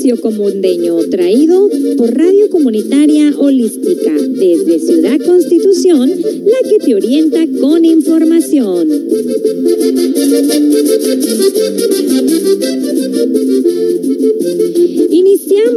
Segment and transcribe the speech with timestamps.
[0.00, 7.84] Espacio comundeño traído por Radio Comunitaria Holística desde Ciudad Constitución, la que te orienta con
[7.84, 8.88] información.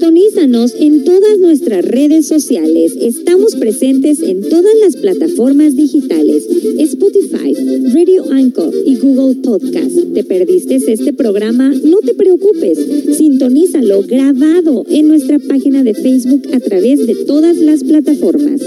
[0.00, 2.94] Sintonízanos en todas nuestras redes sociales.
[2.98, 6.46] Estamos presentes en todas las plataformas digitales,
[6.78, 7.54] Spotify,
[7.92, 9.94] Radio Anchor y Google Podcast.
[10.14, 11.74] ¿Te perdiste este programa?
[11.84, 12.78] No te preocupes.
[13.14, 18.62] Sintonízalo grabado en nuestra página de Facebook a través de todas las plataformas.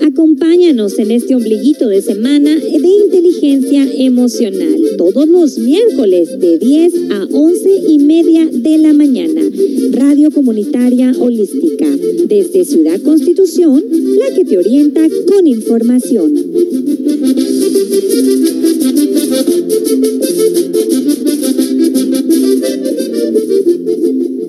[0.00, 7.26] Acompáñanos en este ombliguito de semana de inteligencia emocional, todos los miércoles de 10 a
[7.32, 9.42] 11 y media de la mañana.
[9.92, 11.88] Radio Comunitaria Holística,
[12.26, 13.82] desde Ciudad Constitución,
[14.18, 16.34] la que te orienta con información.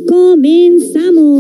[0.08, 1.40] Comenzamos.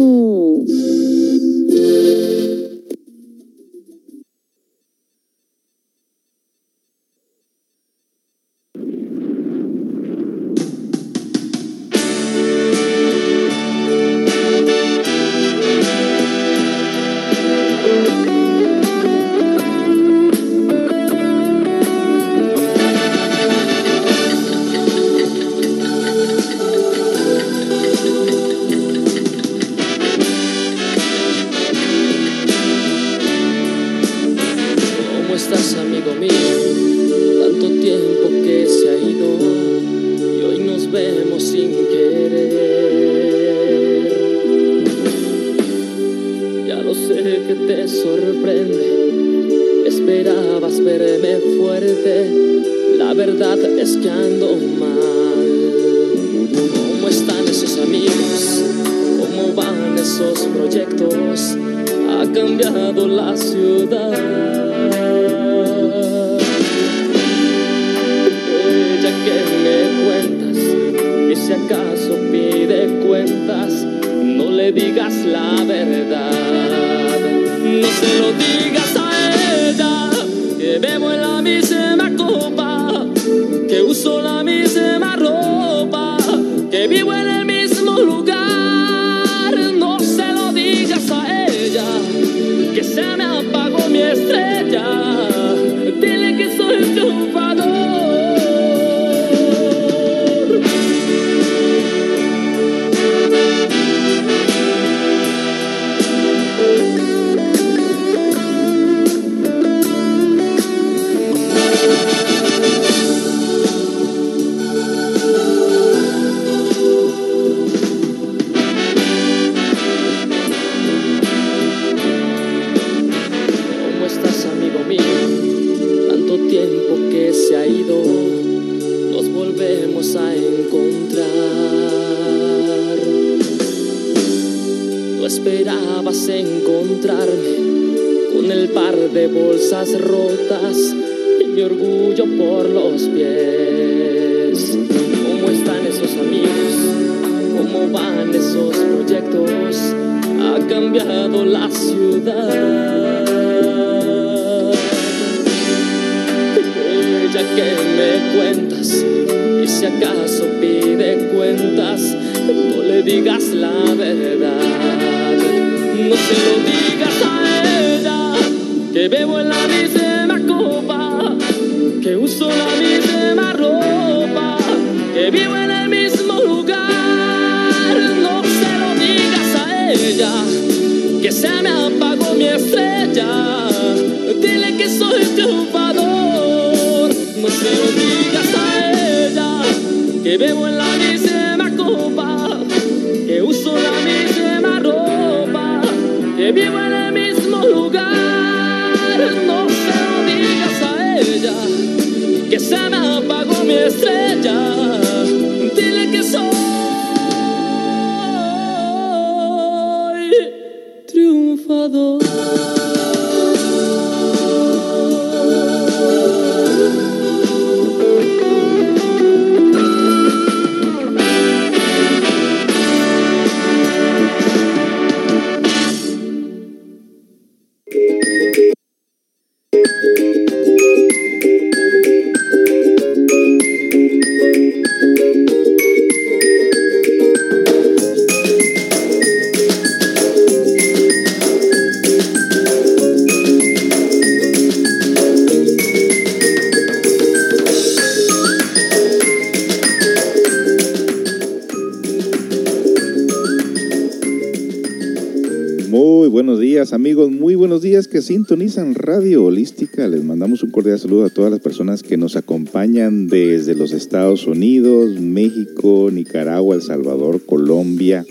[258.08, 260.08] Que sintonizan Radio Holística.
[260.08, 264.48] Les mandamos un cordial saludo a todas las personas que nos acompañan desde los Estados
[264.48, 268.26] Unidos, México, Nicaragua, El Salvador, Colombia,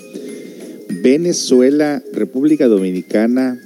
[1.02, 3.60] Venezuela, República Dominicana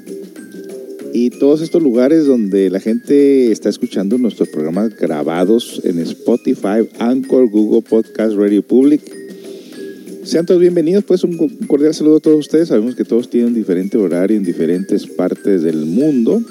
[1.13, 7.49] y todos estos lugares donde la gente está escuchando nuestros programas grabados en Spotify, Anchor,
[7.49, 9.03] Google Podcast, Radio Public.
[10.33, 11.37] Sean todos bienvenidos, pues un
[11.67, 12.69] cordial saludo a todos ustedes.
[12.69, 16.43] Sabemos que todos tienen diferente horario en diferentes partes del mundo.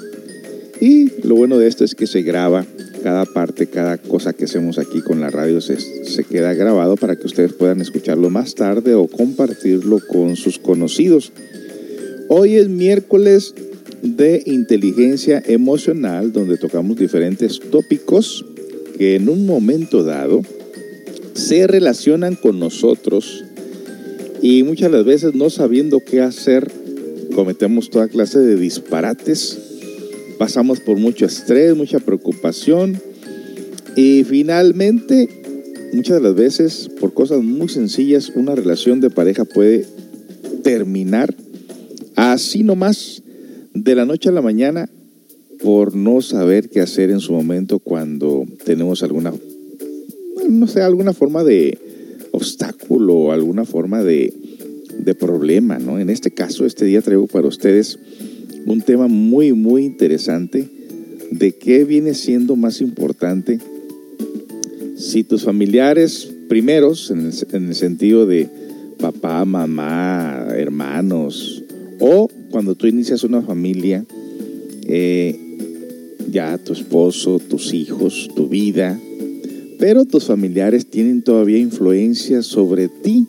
[0.80, 2.64] Y lo bueno de esto es que se graba
[3.02, 7.16] cada parte, cada cosa que hacemos aquí con la radio se, se queda grabado para
[7.16, 11.32] que ustedes puedan escucharlo más tarde o compartirlo con sus conocidos.
[12.28, 13.52] Hoy es miércoles
[14.00, 18.44] de inteligencia emocional donde tocamos diferentes tópicos
[18.96, 20.42] que en un momento dado
[21.34, 23.44] se relacionan con nosotros
[24.42, 26.70] y muchas de las veces no sabiendo qué hacer,
[27.34, 29.56] cometemos toda clase de disparates,
[30.36, 33.00] pasamos por mucho estrés, mucha preocupación
[33.96, 35.28] y finalmente,
[35.92, 39.86] muchas de las veces, por cosas muy sencillas, una relación de pareja puede
[40.64, 41.34] terminar
[42.16, 43.22] así nomás,
[43.74, 44.90] de la noche a la mañana,
[45.62, 49.32] por no saber qué hacer en su momento cuando tenemos alguna,
[50.48, 51.78] no sé, alguna forma de
[52.32, 54.32] obstáculo, alguna forma de,
[54.98, 55.98] de problema, ¿no?
[55.98, 57.98] En este caso, este día traigo para ustedes
[58.66, 60.68] un tema muy, muy interesante
[61.30, 63.58] de qué viene siendo más importante
[64.96, 68.48] si tus familiares primeros, en el, en el, sentido de
[69.00, 71.64] papá, mamá, hermanos,
[71.98, 74.04] o cuando tú inicias una familia,
[74.86, 75.38] eh,
[76.30, 78.98] ya tu esposo, tus hijos, tu vida,
[79.82, 83.26] pero tus familiares tienen todavía influencia sobre ti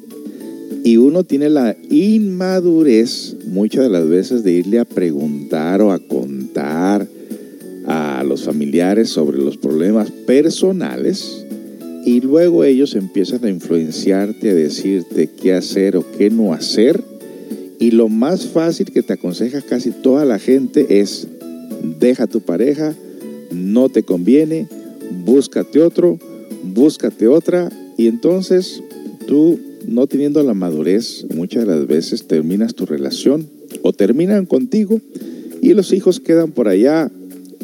[0.83, 5.97] y uno tiene la inmadurez muchas de las veces de irle a preguntar o a
[5.97, 7.07] contar
[7.87, 11.43] a los familiares sobre los problemas personales
[12.05, 17.03] y luego ellos empiezan a influenciarte, a decirte qué hacer o qué no hacer.
[17.79, 21.27] Y lo más fácil que te aconseja casi toda la gente es
[21.99, 22.93] deja a tu pareja,
[23.49, 24.67] no te conviene,
[25.25, 26.19] búscate otro,
[26.63, 28.81] búscate otra y entonces
[29.27, 33.47] tú no teniendo la madurez muchas de las veces terminas tu relación
[33.81, 34.99] o terminan contigo
[35.61, 37.11] y los hijos quedan por allá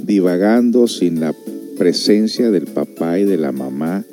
[0.06, 1.34] divagando sin la
[1.77, 4.06] presencia del papá y de la mamá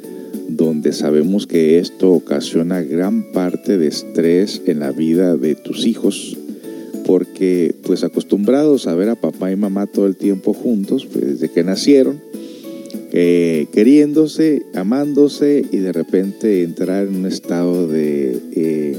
[0.48, 6.36] donde sabemos que esto ocasiona gran parte de estrés en la vida de tus hijos
[7.04, 11.50] porque pues acostumbrados a ver a papá y mamá todo el tiempo juntos pues desde
[11.50, 12.20] que nacieron
[13.18, 18.94] eh, queriéndose, amándose y de repente entrar en un estado de eh,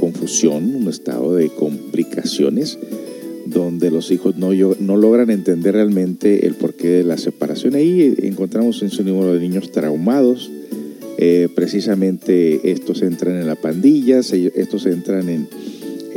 [0.00, 2.80] confusión, un estado de complicaciones,
[3.46, 7.76] donde los hijos no, no logran entender realmente el porqué de la separación.
[7.76, 10.50] Ahí encontramos un número de niños traumados,
[11.18, 15.46] eh, precisamente estos entran en la pandilla, estos entran en,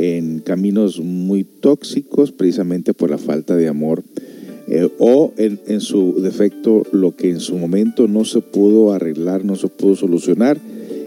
[0.00, 4.02] en caminos muy tóxicos precisamente por la falta de amor
[4.70, 9.56] eh, o en, su defecto lo que en su momento no se pudo arreglar, no
[9.56, 10.58] se pudo solucionar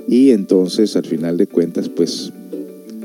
[0.07, 2.33] y entonces al final de cuentas pues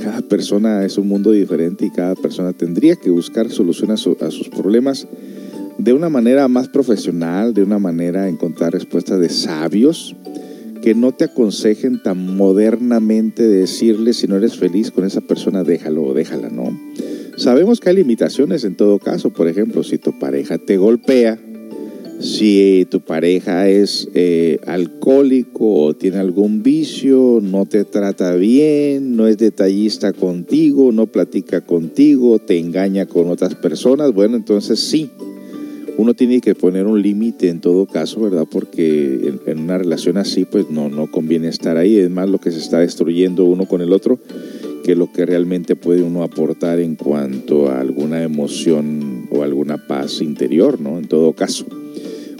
[0.02, 4.48] cada persona es un mundo diferente y cada persona tendría que buscar soluciones a, sus
[4.48, 5.06] problemas
[5.76, 10.16] de una manera más profesional, de una manera encontrar respuestas de sabios
[10.80, 16.02] que no te aconsejen tan modernamente decirle si no eres feliz con esa persona, déjalo
[16.02, 16.78] o déjala, ¿no?
[17.37, 21.38] Sabemos que hay limitaciones en todo caso, por ejemplo, si tu pareja te golpea,
[22.19, 29.26] si tu pareja es eh, alcohólico o tiene algún vicio, no te trata bien, no
[29.26, 35.11] es detallista contigo, no platica contigo, te engaña con otras personas, bueno, entonces sí,
[35.99, 38.47] uno tiene que poner un límite en todo caso, ¿verdad?
[38.50, 41.97] Porque en, una relación así, pues no, no conviene estar ahí.
[41.97, 44.19] Es más lo que se está destruyendo uno con el otro
[44.87, 50.21] que lo que realmente puede uno aportar en cuanto a alguna emoción o alguna paz
[50.23, 50.97] interior, ¿no?
[50.97, 51.66] En todo caso.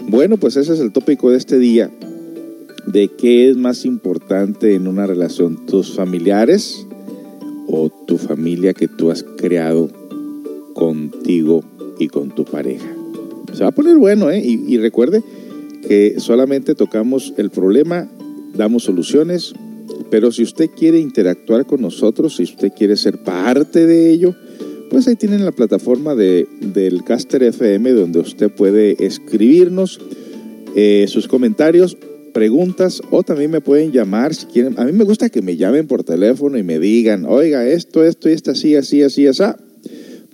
[0.07, 1.91] Bueno, pues ese es el tópico de este día,
[2.85, 6.87] de qué es más importante en una relación, tus familiares
[7.67, 9.89] o tu familia que tú has creado
[10.73, 11.65] contigo
[11.99, 12.87] y con tu pareja.
[13.51, 14.41] Se va a poner bueno, ¿eh?
[14.41, 15.21] Y, y recuerde
[15.85, 18.07] que solamente tocamos el problema,
[18.55, 19.53] damos soluciones,
[20.09, 24.35] pero si usted quiere interactuar con nosotros, si usted quiere ser parte de ello,
[24.89, 29.99] pues ahí tienen la plataforma de, del Caster FM donde usted puede escribirnos
[30.75, 31.97] eh, sus comentarios,
[32.33, 34.79] preguntas o también me pueden llamar si quieren.
[34.79, 38.29] A mí me gusta que me llamen por teléfono y me digan, oiga, esto, esto
[38.29, 39.43] y esto, así, así, así, así.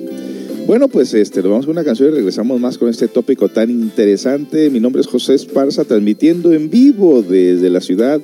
[0.65, 3.69] Bueno, pues este, lo vamos con una canción y regresamos más con este tópico tan
[3.69, 4.71] interesante.
[4.71, 8.19] Mi nombre es José Esparza, transmitiendo en vivo desde la ciudad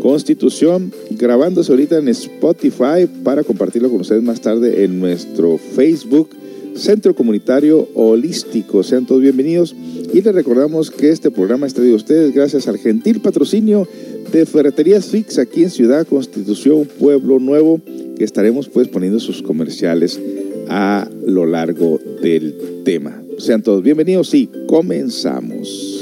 [0.00, 6.30] Constitución, grabándose ahorita en Spotify para compartirlo con ustedes más tarde en nuestro Facebook
[6.76, 8.82] Centro Comunitario Holístico.
[8.82, 9.74] Sean todos bienvenidos
[10.12, 13.86] y les recordamos que este programa está de ustedes gracias al gentil patrocinio
[14.32, 17.80] de Ferreterías Fix aquí en Ciudad Constitución, Pueblo Nuevo,
[18.16, 20.20] que estaremos pues poniendo sus comerciales
[20.68, 23.22] a lo largo del tema.
[23.38, 26.01] Sean todos bienvenidos y comenzamos.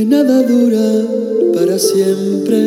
[0.00, 1.04] Nada dura
[1.54, 2.58] para siempre.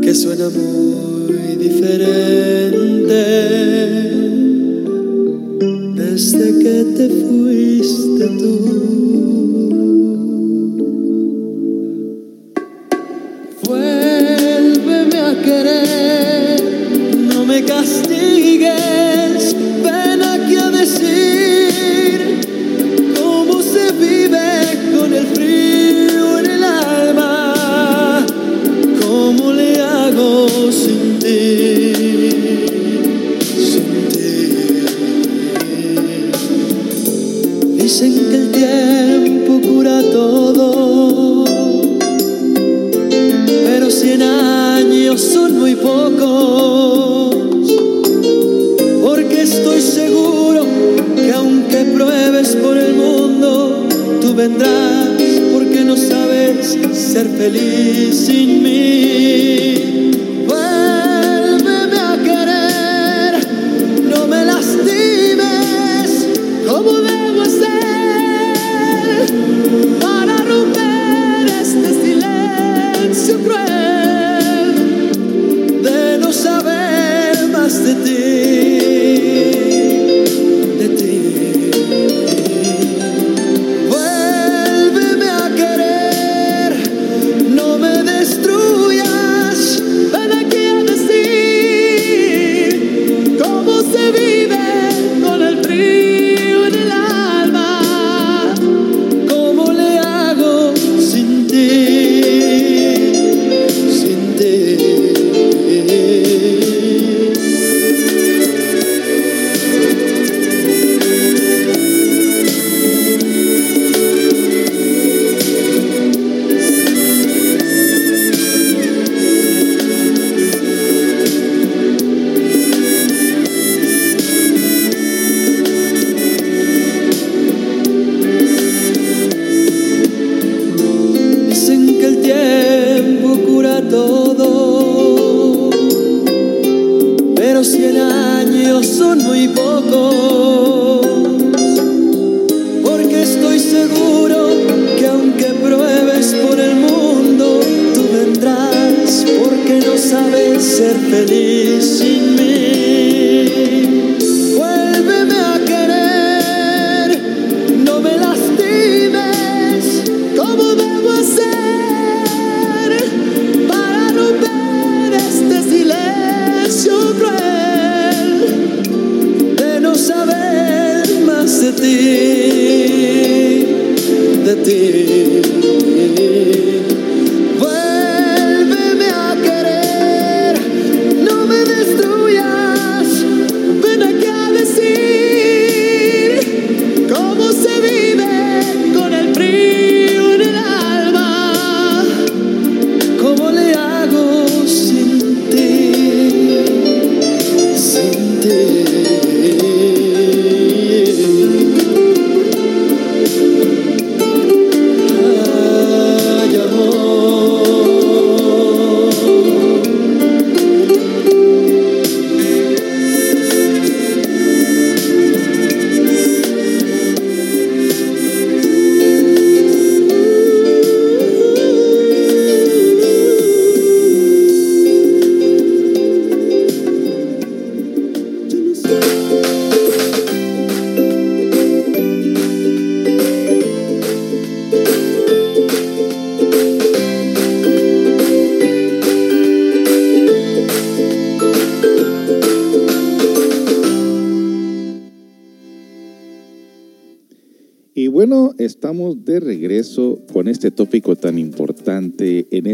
[0.02, 3.24] que suena muy diferente
[5.94, 8.95] desde que te fuiste tú.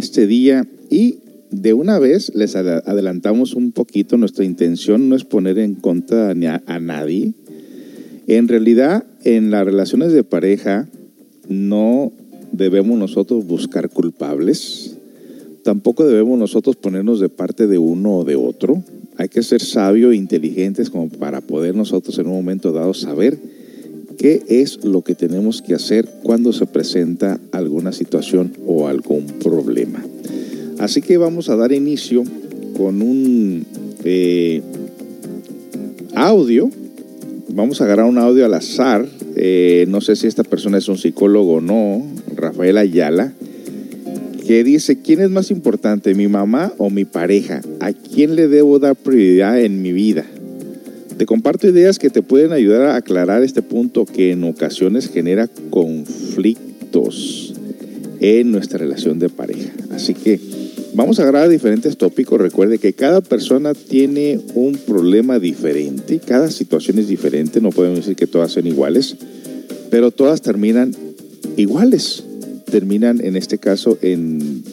[0.02, 1.18] Este día y
[1.50, 6.30] de una vez les ad- adelantamos un poquito, nuestra intención no es poner en contra
[6.30, 7.34] a, a nadie.
[8.26, 10.88] En realidad, en las relaciones de pareja
[11.48, 12.12] no
[12.52, 14.96] debemos nosotros buscar culpables,
[15.62, 18.82] tampoco debemos nosotros ponernos de parte de uno o de otro.
[19.18, 23.38] Hay que ser sabios e inteligentes como para poder nosotros en un momento dado saber
[24.22, 30.00] qué es lo que tenemos que hacer cuando se presenta alguna situación o algún problema.
[30.78, 32.22] Así que vamos a dar inicio
[32.76, 33.66] con un
[34.04, 34.62] eh,
[36.14, 36.70] audio.
[37.48, 39.08] Vamos a agarrar un audio al azar.
[39.34, 42.06] Eh, no sé si esta persona es un psicólogo o no,
[42.36, 43.32] Rafael Ayala,
[44.46, 47.60] que dice, ¿quién es más importante, mi mamá o mi pareja?
[47.80, 50.24] ¿A quién le debo dar prioridad en mi vida?
[51.22, 55.46] Te comparto ideas que te pueden ayudar a aclarar este punto que en ocasiones genera
[55.70, 57.54] conflictos
[58.18, 59.70] en nuestra relación de pareja.
[59.92, 60.40] Así que
[60.94, 62.40] vamos a agarrar diferentes tópicos.
[62.40, 68.16] Recuerde que cada persona tiene un problema diferente, cada situación es diferente, no podemos decir
[68.16, 69.14] que todas son iguales,
[69.92, 70.92] pero todas terminan
[71.56, 72.24] iguales.
[72.68, 74.64] Terminan en este caso en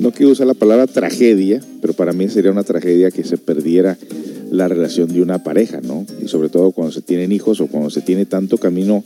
[0.00, 3.96] no quiero usar la palabra tragedia, pero para mí sería una tragedia que se perdiera
[4.50, 6.06] la relación de una pareja, ¿no?
[6.22, 9.02] Y sobre todo cuando se tienen hijos o cuando se tiene tanto camino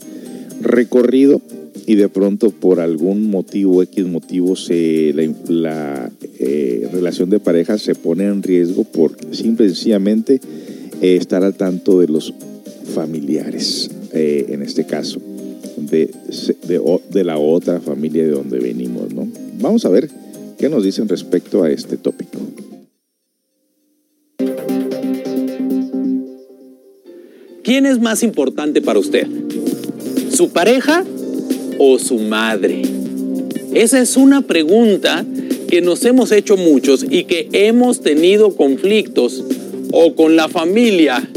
[0.61, 1.41] recorrido
[1.85, 5.13] y de pronto por algún motivo, X motivo, se,
[5.47, 10.39] la, eh, relación de pareja se pone en riesgo por simple y sencillamente
[11.01, 12.33] eh, estar al tanto de los
[12.93, 15.19] familiares, eh, en este caso,
[15.77, 16.11] de,
[16.67, 19.27] de, de la otra familia de donde venimos, ¿no?
[19.59, 20.09] Vamos a ver
[20.57, 22.39] qué nos dicen respecto a este tópico.
[27.63, 29.27] ¿Quién es más importante para usted?
[30.31, 31.05] ¿Su pareja
[31.77, 32.81] o su madre?
[33.75, 35.23] Esa es una pregunta
[35.67, 39.43] que nos hemos hecho muchos y que hemos tenido conflictos
[39.91, 41.29] o con la familia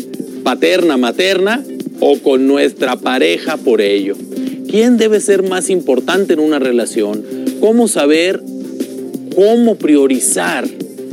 [0.43, 1.63] paterna, materna
[2.01, 4.17] o con nuestra pareja por ello.
[4.67, 7.23] ¿Quién debe ser más importante en una relación?
[7.61, 8.43] ¿Cómo saber
[9.37, 10.67] cómo priorizar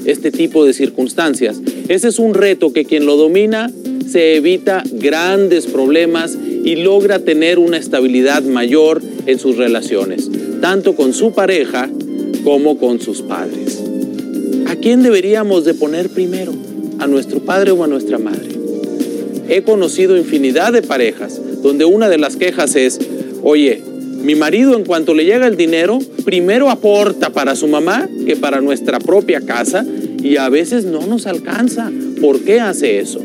[0.06, 1.62] este tipo de circunstancias?
[1.90, 3.72] Ese es un reto que quien lo domina
[4.12, 11.14] se evita grandes problemas y logra tener una estabilidad mayor en sus relaciones, tanto con
[11.14, 11.90] su pareja
[12.44, 13.82] como con sus padres.
[14.68, 16.54] ¿A quién deberíamos de poner primero?
[17.00, 18.50] ¿A nuestro padre o a nuestra madre?
[19.48, 23.00] He conocido infinidad de parejas donde una de las quejas es,
[23.44, 23.82] oye,
[24.24, 28.62] mi marido en cuanto le llega el dinero, primero aporta para su mamá que para
[28.62, 29.86] nuestra propia casa
[30.22, 31.92] y a veces no nos alcanza.
[32.20, 33.20] ¿Por qué hace eso?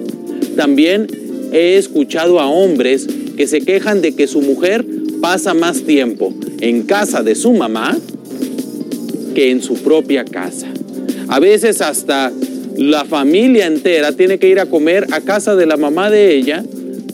[0.57, 1.07] También
[1.53, 4.85] he escuchado a hombres que se quejan de que su mujer
[5.21, 7.97] pasa más tiempo en casa de su mamá
[9.35, 10.67] que en su propia casa.
[11.29, 12.33] A veces hasta
[12.77, 16.65] la familia entera tiene que ir a comer a casa de la mamá de ella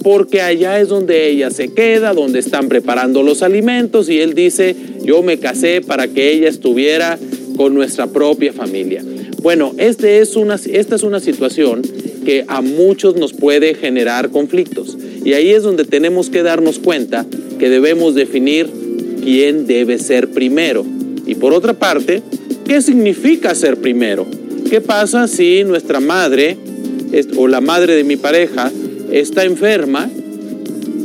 [0.02, 4.74] porque allá es donde ella se queda, donde están preparando los alimentos y él dice,
[5.04, 7.18] yo me casé para que ella estuviera
[7.56, 9.04] con nuestra propia familia.
[9.42, 11.82] Bueno, este es una, esta es una situación
[12.24, 17.26] que a muchos nos puede generar conflictos y ahí es donde tenemos que darnos cuenta
[17.58, 18.68] que debemos definir
[19.22, 20.84] quién debe ser primero.
[21.26, 22.22] Y por otra parte,
[22.66, 24.26] ¿qué significa ser primero?
[24.68, 26.56] ¿Qué pasa si nuestra madre
[27.36, 28.72] o la madre de mi pareja
[29.12, 30.10] está enferma?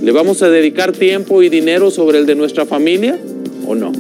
[0.02, 3.20] ¿Le vamos a dedicar tiempo y dinero sobre el de nuestra familia
[3.68, 3.92] o no?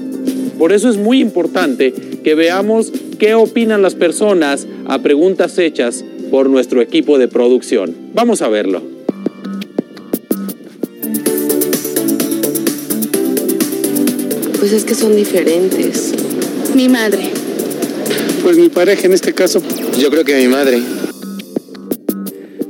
[0.57, 6.49] Por eso es muy importante que veamos qué opinan las personas a preguntas hechas por
[6.49, 7.95] nuestro equipo de producción.
[8.13, 8.81] Vamos a verlo.
[14.59, 16.13] Pues es que son diferentes.
[16.75, 17.29] Mi madre.
[18.43, 19.61] Pues mi pareja en este caso.
[19.99, 20.81] Yo creo que mi madre.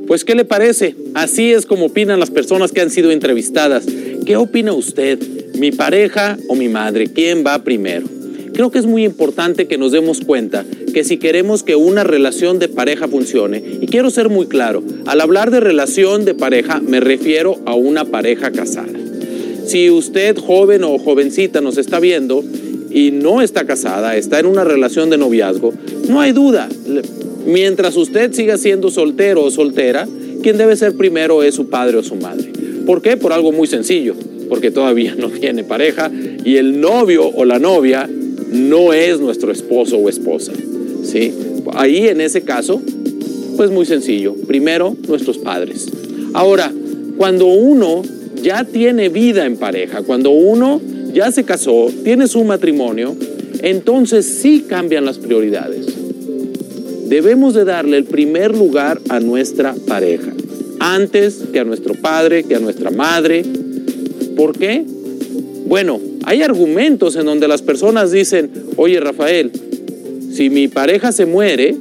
[0.07, 0.95] Pues, ¿qué le parece?
[1.13, 3.85] Así es como opinan las personas que han sido entrevistadas.
[4.25, 5.19] ¿Qué opina usted?
[5.59, 7.07] ¿Mi pareja o mi madre?
[7.07, 8.16] ¿Quién va primero?
[8.53, 12.59] Creo que es muy importante que nos demos cuenta que si queremos que una relación
[12.59, 16.99] de pareja funcione, y quiero ser muy claro, al hablar de relación de pareja me
[16.99, 18.87] refiero a una pareja casada.
[19.65, 22.43] Si usted joven o jovencita nos está viendo
[22.89, 25.73] y no está casada, está en una relación de noviazgo,
[26.07, 26.69] no hay duda,
[27.45, 30.07] mientras usted siga siendo soltero o soltera,
[30.41, 32.51] quien debe ser primero es su padre o su madre.
[32.85, 33.17] ¿Por qué?
[33.17, 34.15] Por algo muy sencillo,
[34.47, 36.09] porque todavía no tiene pareja
[36.43, 38.09] y el novio o la novia
[38.51, 40.53] no es nuestro esposo o esposa.
[41.03, 41.33] ¿sí?
[41.73, 42.81] Ahí en ese caso,
[43.55, 44.35] pues muy sencillo.
[44.47, 45.87] Primero, nuestros padres.
[46.33, 46.71] Ahora,
[47.17, 48.03] cuando uno
[48.41, 50.79] ya tiene vida en pareja, cuando uno
[51.13, 53.15] ya se casó, tiene su matrimonio,
[53.61, 55.85] entonces sí cambian las prioridades.
[57.07, 60.31] Debemos de darle el primer lugar a nuestra pareja,
[60.79, 63.43] antes que a nuestro padre, que a nuestra madre.
[64.35, 64.85] ¿Por qué?
[65.65, 69.49] Bueno, hay argumentos en donde las personas dicen, oye Rafael,
[70.29, 71.73] si mi pareja se muere,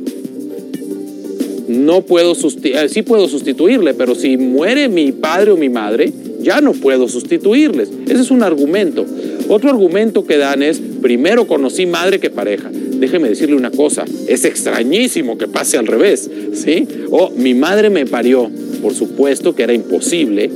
[1.66, 6.61] no puedo sustituirle, sí puedo sustituirle, pero si muere mi padre o mi madre, ya
[6.61, 7.88] no puedo sustituirles.
[8.04, 9.04] Ese es un argumento.
[9.48, 12.70] Otro argumento que dan es, primero conocí madre que pareja.
[12.70, 16.87] Déjeme decirle una cosa, es extrañísimo que pase al revés, ¿sí?
[17.11, 18.48] O mi madre me parió.
[18.80, 20.52] Por supuesto que era imposible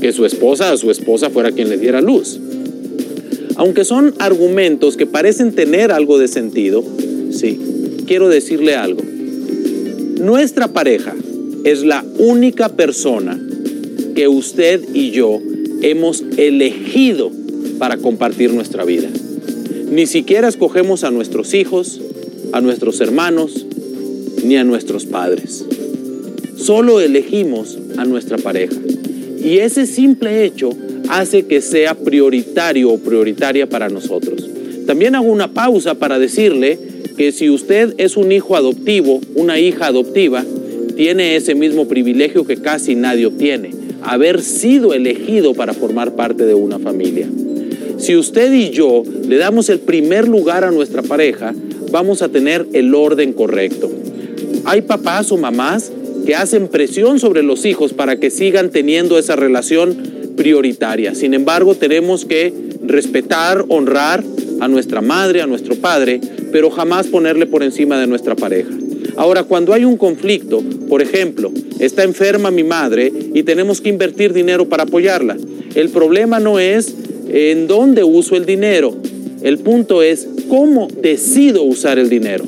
[0.00, 2.40] que su esposa o su esposa fuera quien le diera luz.
[3.58, 6.84] Aunque son argumentos que parecen tener algo de sentido,
[7.32, 7.58] sí,
[8.06, 9.02] quiero decirle algo.
[10.20, 11.12] Nuestra pareja
[11.64, 13.36] es la única persona
[14.14, 15.40] que usted y yo
[15.82, 17.32] hemos elegido
[17.78, 19.08] para compartir nuestra vida.
[19.90, 22.00] Ni siquiera escogemos a nuestros hijos,
[22.52, 23.66] a nuestros hermanos,
[24.44, 25.64] ni a nuestros padres.
[26.56, 28.76] Solo elegimos a nuestra pareja.
[29.42, 30.70] Y ese simple hecho
[31.08, 34.48] hace que sea prioritario o prioritaria para nosotros.
[34.86, 36.78] También hago una pausa para decirle
[37.16, 40.44] que si usted es un hijo adoptivo, una hija adoptiva,
[40.96, 43.70] tiene ese mismo privilegio que casi nadie obtiene,
[44.02, 47.28] haber sido elegido para formar parte de una familia.
[47.98, 51.54] Si usted y yo le damos el primer lugar a nuestra pareja,
[51.90, 53.90] vamos a tener el orden correcto.
[54.64, 55.90] Hay papás o mamás
[56.24, 61.16] que hacen presión sobre los hijos para que sigan teniendo esa relación prioritaria.
[61.16, 62.52] Sin embargo, tenemos que
[62.86, 64.22] respetar, honrar
[64.60, 66.20] a nuestra madre, a nuestro padre,
[66.52, 68.70] pero jamás ponerle por encima de nuestra pareja.
[69.16, 74.32] Ahora, cuando hay un conflicto, por ejemplo, está enferma mi madre y tenemos que invertir
[74.32, 75.36] dinero para apoyarla,
[75.74, 76.94] el problema no es
[77.28, 78.96] en dónde uso el dinero,
[79.42, 82.44] el punto es cómo decido usar el dinero.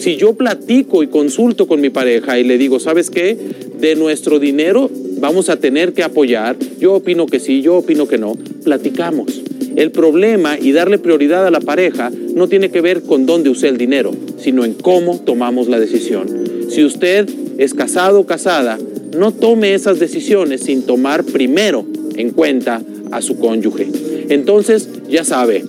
[0.00, 3.36] Si yo platico y consulto con mi pareja y le digo, ¿sabes qué?
[3.78, 8.18] De nuestro dinero vamos a tener que apoyar, yo opino que sí, yo opino que
[8.18, 9.42] no, platicamos.
[9.76, 13.68] El problema y darle prioridad a la pareja no tiene que ver con dónde usé
[13.68, 16.28] el dinero, sino en cómo tomamos la decisión.
[16.68, 17.28] Si usted
[17.58, 18.78] es casado o casada,
[19.16, 23.88] no tome esas decisiones sin tomar primero en cuenta a su cónyuge.
[24.28, 25.64] Entonces, ya sabe,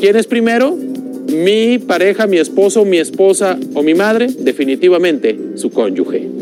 [0.00, 0.76] ¿quién es primero?
[1.28, 6.41] Mi pareja, mi esposo, mi esposa o mi madre, definitivamente su cónyuge.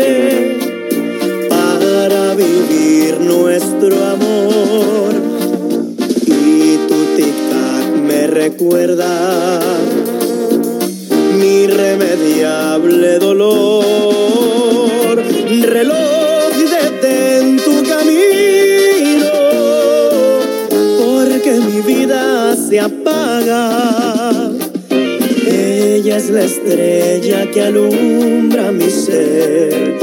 [26.41, 29.99] la estrella que alumbra mi ser.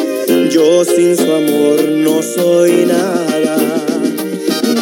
[0.50, 3.56] Yo sin su amor no soy nada.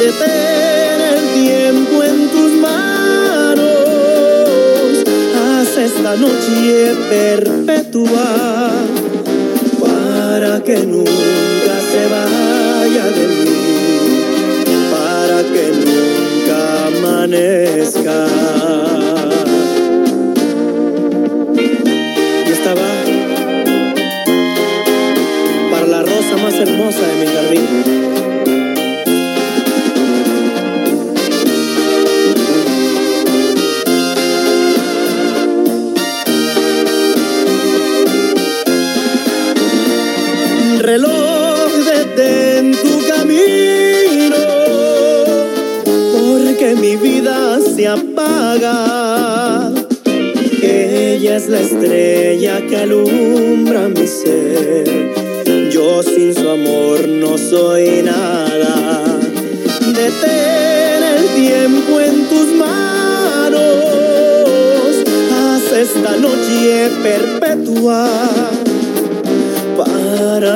[0.00, 3.64] Detén el tiempo en tus manos.
[5.34, 8.28] Haz esta noche perpetua
[9.80, 13.50] para que nunca se vaya de mí.
[14.90, 18.45] Para que nunca amanezca.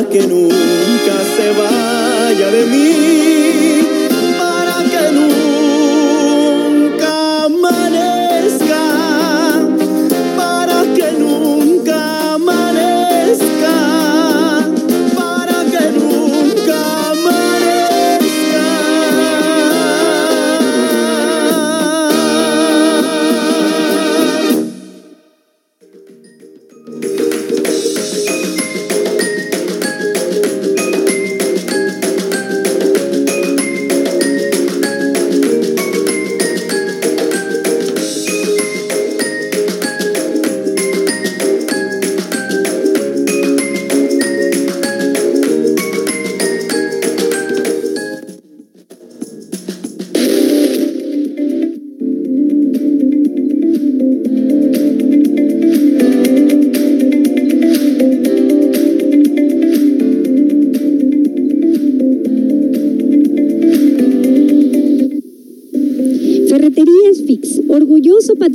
[0.08, 0.69] Que nunca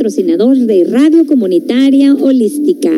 [0.05, 2.91] patrocinador de Radio Comunitaria Holística.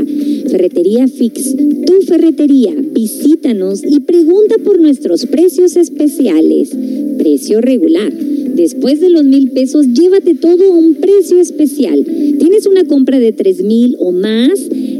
[0.51, 2.75] Ferretería Fix, tu ferretería.
[2.91, 6.71] Visítanos y pregunta por nuestros precios especiales.
[7.17, 8.11] Precio regular.
[8.11, 12.03] Después de los mil pesos, llévate todo a un precio especial.
[12.39, 14.59] ¿Tienes una compra de tres mil o más?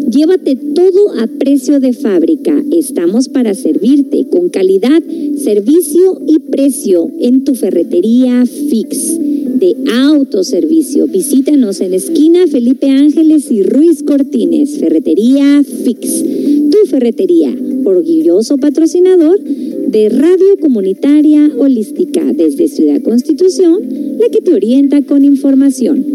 [0.10, 2.64] Llévate todo a precio de fábrica.
[2.72, 5.04] Estamos para servirte con calidad,
[5.44, 9.07] servicio y precio en tu ferretería Fix
[9.48, 11.08] de autoservicio.
[11.08, 16.24] Visítanos en esquina Felipe Ángeles y Ruiz Cortines, Ferretería Fix.
[16.70, 17.56] Tu ferretería,
[17.86, 23.80] orgulloso patrocinador de Radio Comunitaria Holística desde Ciudad Constitución,
[24.20, 26.06] la que te orienta con información.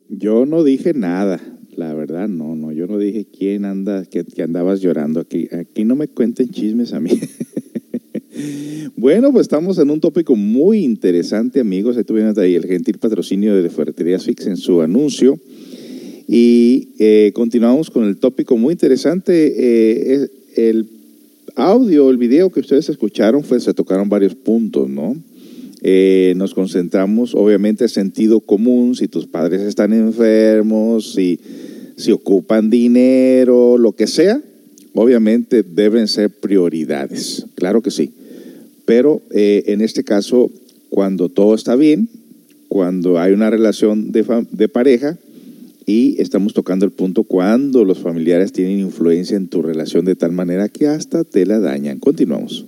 [0.10, 1.39] Yo no dije nada,
[1.76, 5.48] la verdad, no, no, yo no dije quién anda, que, andabas llorando aquí.
[5.52, 7.12] Aquí no me cuenten chismes a mí.
[8.96, 11.98] bueno, pues estamos en un tópico muy interesante, amigos.
[11.98, 15.39] Ahí tuvimos ahí el gentil patrocinio de Ferreterías Fix en su anuncio.
[16.28, 19.54] Y eh, continuamos con el tópico muy interesante.
[19.56, 20.97] Eh, el
[21.58, 25.15] audio, el video que ustedes escucharon, pues se tocaron varios puntos, ¿no?
[25.82, 31.39] Eh, nos concentramos, obviamente, en sentido común, si tus padres están enfermos, si,
[31.96, 34.41] si ocupan dinero, lo que sea,
[34.93, 38.12] obviamente deben ser prioridades, claro que sí.
[38.86, 40.52] Pero eh, en este caso,
[40.89, 42.08] cuando todo está bien,
[42.67, 45.17] cuando hay una relación de, de pareja
[45.89, 50.34] y estamos tocando el punto cuando los familiares tienen influencia en tu relación de tal
[50.34, 52.00] manera que hasta te la dañan.
[52.00, 52.65] Continuamos.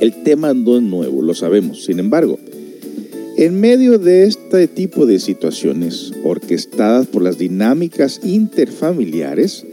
[0.00, 1.84] El tema no es nuevo, lo sabemos.
[1.84, 2.40] Sin embargo,
[3.36, 9.64] en medio de este tipo de situaciones orquestadas por las dinámicas interfamiliares,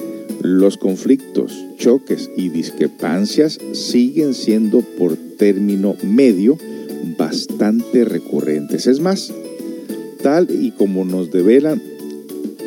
[0.44, 6.60] los conflictos, choques y discrepancias siguen siendo por término medio
[7.18, 8.86] bastante recurrentes.
[8.86, 9.34] Es más,
[10.22, 11.95] tal y como nos develan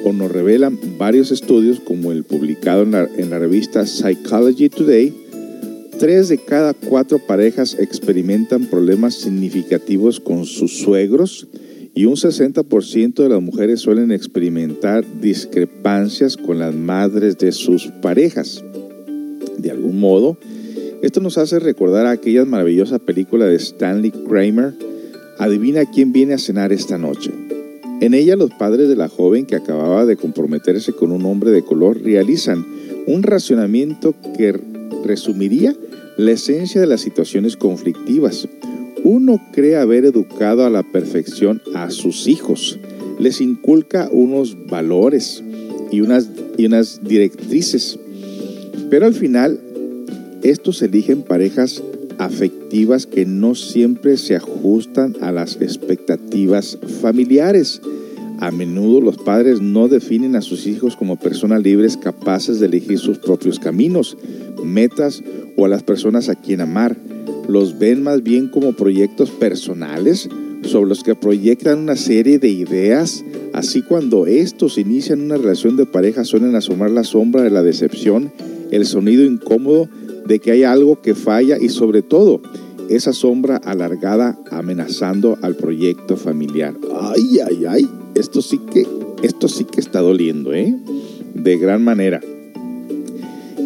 [0.09, 5.15] o nos revelan varios estudios como el publicado en la, revista Psychology Today,
[5.99, 11.49] Tres de cada cuatro parejas experimentan problemas significativos con sus suegros
[11.93, 18.63] y un 60% de las mujeres suelen experimentar discrepancias con las madres de sus parejas.
[19.57, 20.39] De algún modo,
[21.03, 24.75] esto nos hace recordar a aquella maravillosa película de Stanley Kramer,
[25.41, 27.33] Adivina quién viene a cenar esta noche.
[28.01, 31.63] En ella los padres de la joven que acababa de comprometerse con un hombre de
[31.63, 32.65] color realizan
[33.09, 34.55] un racionamiento que
[35.05, 35.75] resumiría
[36.17, 38.49] la esencia de las situaciones conflictivas.
[39.03, 42.79] Uno cree haber educado a la perfección a sus hijos,
[43.19, 45.43] les inculca unos valores
[45.91, 47.99] y unas, y unas directrices,
[48.91, 49.59] pero al final
[50.45, 51.83] estos eligen parejas
[52.19, 52.58] afectivas
[53.11, 57.81] que no siempre se ajustan a las expectativas familiares.
[58.41, 62.99] A menudo los padres no definen a sus hijos como personas libres capaces de elegir
[62.99, 64.17] sus propios caminos,
[64.63, 65.23] metas
[65.57, 66.97] o a las personas a quien amar.
[67.49, 70.29] Los ven más bien como proyectos personales
[70.63, 73.25] sobre los que proyectan una serie de ideas.
[73.55, 78.31] Así cuando estos inician una relación de pareja suelen asomar la sombra de la decepción,
[78.71, 79.89] el sonido incómodo
[80.29, 82.41] de que hay algo que falla y sobre todo
[82.89, 86.75] esa sombra alargada amenazando al proyecto familiar.
[87.01, 88.87] Ay, ay, ay, esto sí que,
[89.23, 90.75] esto sí que está doliendo, ¿eh?
[91.35, 92.21] De gran manera.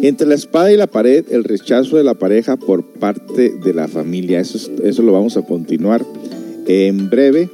[0.01, 3.87] Entre la espada y la pared, el rechazo de la pareja por parte de la
[3.87, 4.39] familia.
[4.41, 6.05] Eso, es- eso lo vamos a continuar
[6.67, 7.49] en breve,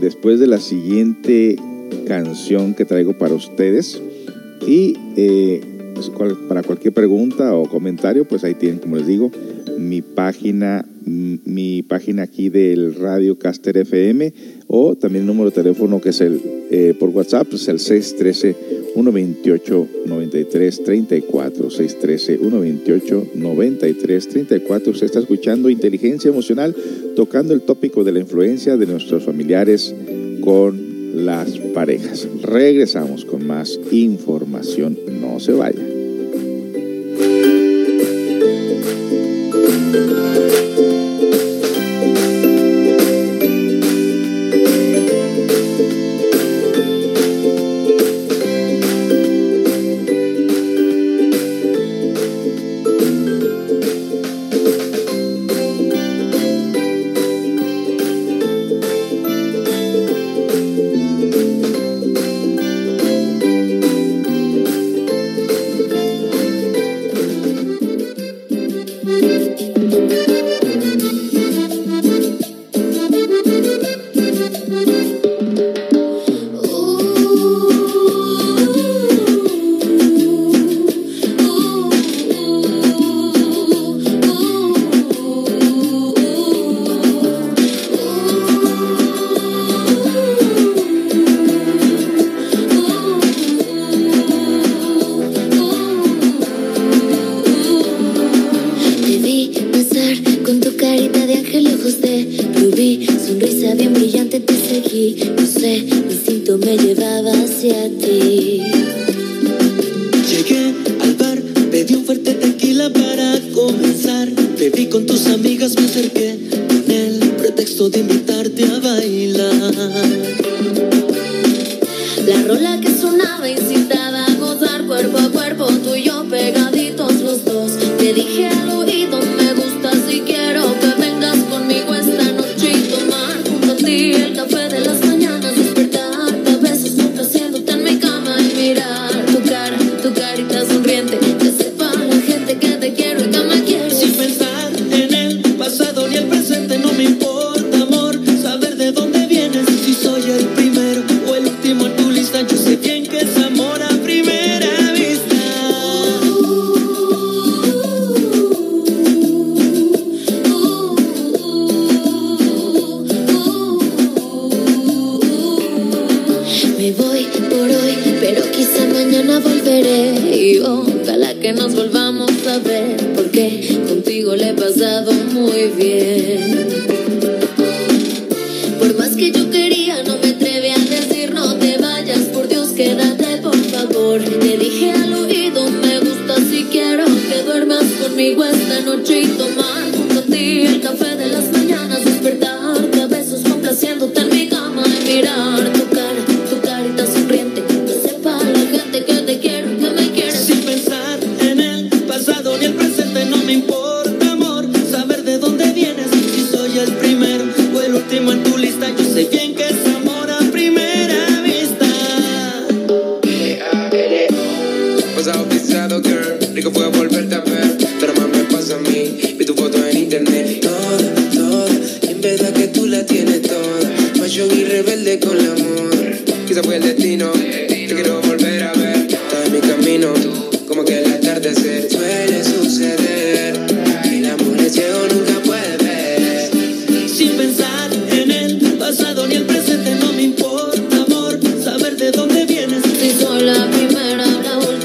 [0.00, 1.56] después de la siguiente
[2.06, 4.00] canción que traigo para ustedes.
[4.66, 5.60] Y eh,
[5.94, 6.10] pues,
[6.48, 9.30] para cualquier pregunta o comentario, pues ahí tienen, como les digo,
[9.78, 14.32] mi página, mi página aquí del Radio Caster FM
[14.68, 16.40] o también el número de teléfono que es el
[16.70, 18.56] eh, por WhatsApp, es el 613
[18.94, 26.74] 128 93 34 613 128 93 34 Usted está escuchando Inteligencia Emocional
[27.16, 29.94] tocando el tópico de la influencia de nuestros familiares
[30.42, 32.26] con las parejas.
[32.42, 34.98] Regresamos con más información.
[35.20, 36.01] No se vaya.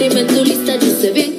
[0.07, 1.36] experimentulista, yo sé bien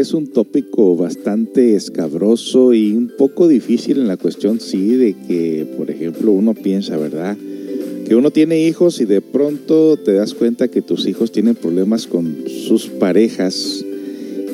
[0.00, 5.66] es un tópico bastante escabroso y un poco difícil en la cuestión, sí, de que,
[5.76, 7.36] por ejemplo, uno piensa, ¿verdad?
[8.06, 12.06] Que uno tiene hijos y de pronto te das cuenta que tus hijos tienen problemas
[12.06, 13.84] con sus parejas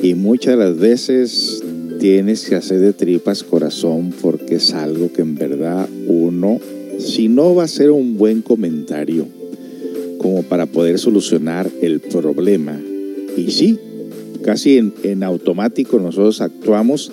[0.03, 1.63] y muchas de las veces
[1.99, 6.59] tienes que hacer de tripas corazón porque es algo que en verdad uno,
[6.99, 9.25] si no va a ser un buen comentario
[10.19, 12.79] como para poder solucionar el problema,
[13.35, 13.79] y sí,
[14.47, 17.11] casi en, en automático nosotros actuamos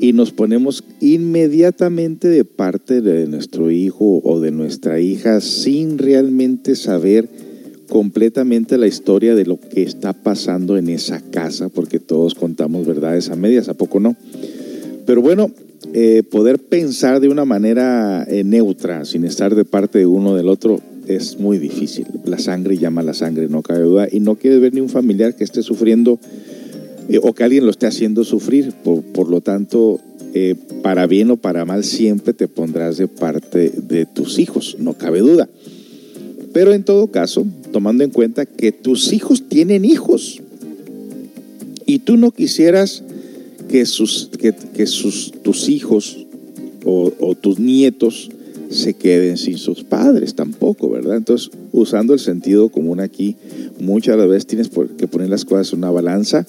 [0.00, 6.74] y nos ponemos inmediatamente de parte de nuestro hijo o de nuestra hija sin realmente
[6.74, 7.28] saber
[7.88, 13.30] completamente la historia de lo que está pasando en esa casa, porque todos contamos verdades
[13.30, 14.16] a medias, ¿a poco no?
[15.06, 15.52] Pero bueno,
[15.94, 20.36] eh, poder pensar de una manera eh, neutra, sin estar de parte de uno o
[20.36, 22.08] del otro, es muy difícil.
[22.24, 24.08] La sangre llama a la sangre, no cabe duda.
[24.10, 26.18] Y no quieres ver ni un familiar que esté sufriendo
[27.08, 28.72] eh, o que alguien lo esté haciendo sufrir.
[28.84, 30.00] Por, por lo tanto,
[30.34, 34.94] eh, para bien o para mal, siempre te pondrás de parte de tus hijos, no
[34.94, 35.48] cabe duda.
[36.52, 40.40] Pero en todo caso, tomando en cuenta que tus hijos tienen hijos
[41.84, 43.02] y tú no quisieras
[43.68, 46.26] que, sus, que, que sus, tus hijos
[46.84, 48.30] o, o tus nietos
[48.70, 51.16] se queden sin sus padres tampoco, ¿verdad?
[51.16, 53.36] Entonces, usando el sentido común aquí,
[53.80, 56.46] muchas veces tienes que poner las cosas en una balanza.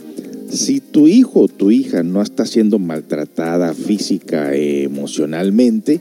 [0.49, 5.99] Si tu hijo o tu hija no está siendo maltratada física, eh, emocionalmente,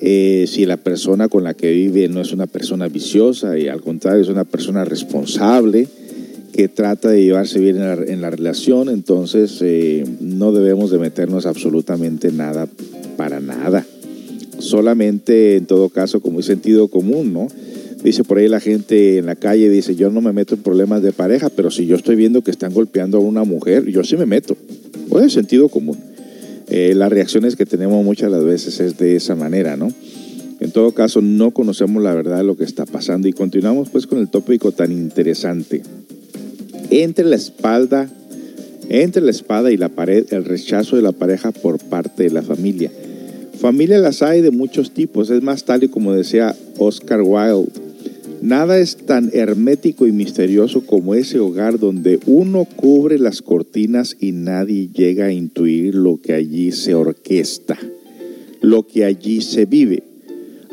[0.00, 4.22] si la persona con la que vive no es una persona viciosa y al contrario
[4.22, 5.88] es una persona responsable
[6.58, 12.32] que trata de llevarse bien en la, relación, entonces eh, no debemos de meternos absolutamente
[12.32, 12.66] nada
[13.16, 13.86] para nada.
[14.58, 17.46] Solamente en todo caso como es sentido común, ¿no?
[18.02, 21.02] Dice por ahí la gente en la calle, dice, yo no me meto en problemas
[21.02, 24.16] de pareja, pero si yo estoy viendo que están golpeando a una mujer, yo sí
[24.16, 24.56] me meto.
[25.08, 25.98] Pues es sentido común.
[26.68, 29.92] Eh, las reacciones que tenemos muchas las veces es de esa manera, ¿no?
[30.60, 34.06] En todo caso, no conocemos la verdad de lo que está pasando y continuamos pues
[34.06, 35.82] con el tópico tan interesante.
[36.90, 38.08] Entre la espalda,
[38.88, 42.42] entre la espada y la pared, el rechazo de la pareja por parte de la
[42.42, 42.90] familia.
[43.60, 47.87] Familia las hay de muchos tipos, es más tal y como decía Oscar Wilde,
[48.42, 54.30] Nada es tan hermético y misterioso como ese hogar donde uno cubre las cortinas y
[54.30, 57.76] nadie llega a intuir lo que allí se orquesta,
[58.60, 60.04] lo que allí se vive.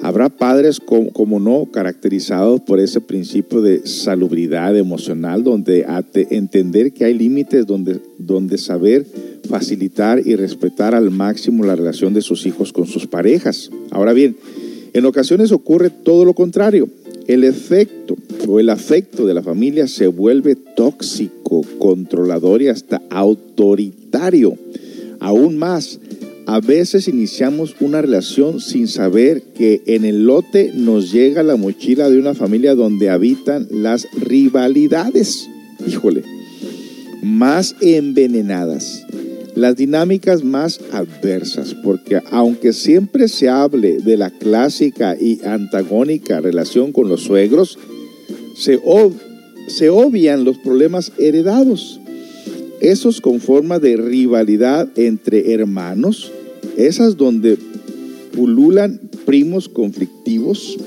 [0.01, 5.87] Habrá padres, como, no, caracterizados por ese principio de salubridad emocional, donde
[6.29, 9.07] entender que hay límites, donde, donde saber
[9.49, 13.71] facilitar y respetar al máximo la relación de sus hijos con sus parejas.
[13.89, 14.35] Ahora bien,
[14.93, 16.87] en ocasiones ocurre todo lo contrario
[17.27, 18.15] el efecto
[18.47, 24.57] o el afecto de la familia se vuelve tóxico, controlador y hasta autoritario.
[25.19, 25.99] Aún más,
[26.45, 32.09] a veces iniciamos una relación sin saber que en el lote nos llega la mochila
[32.09, 35.49] de una familia donde habitan las rivalidades.
[35.87, 36.23] Híjole,
[37.23, 39.05] más envenenadas
[39.55, 46.91] las dinámicas más adversas, porque aunque siempre se hable de la clásica y antagónica relación
[46.91, 47.79] con los suegros,
[48.55, 48.79] se,
[49.67, 52.01] se obvian los problemas heredados,
[52.81, 56.31] esos con forma de rivalidad entre hermanos,
[56.75, 57.57] esas donde
[58.35, 60.77] pululan primos conflictivos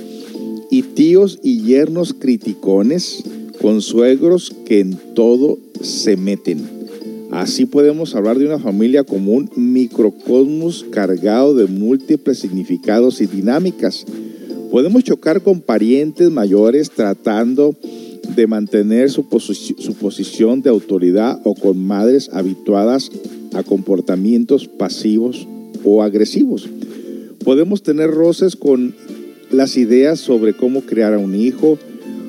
[0.70, 3.24] y tíos y yernos criticones
[3.62, 6.77] con suegros que en todo se meten
[7.30, 14.06] Así podemos hablar de una familia como un microcosmos cargado de múltiples significados y dinámicas.
[14.70, 17.74] Podemos chocar con parientes mayores tratando
[18.34, 23.10] de mantener su, posición de autoridad o con madres habituadas
[23.54, 25.46] a comportamientos pasivos
[25.84, 26.68] o agresivos.
[27.44, 28.94] Podemos tener roces con
[29.50, 31.78] las ideas sobre cómo crear a un hijo,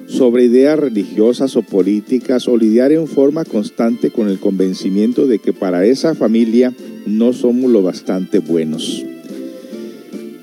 [0.09, 5.53] sobre ideas religiosas o políticas o lidiar en forma constante con el convencimiento de que
[5.53, 6.73] para esa familia
[7.05, 9.05] no somos lo bastante buenos.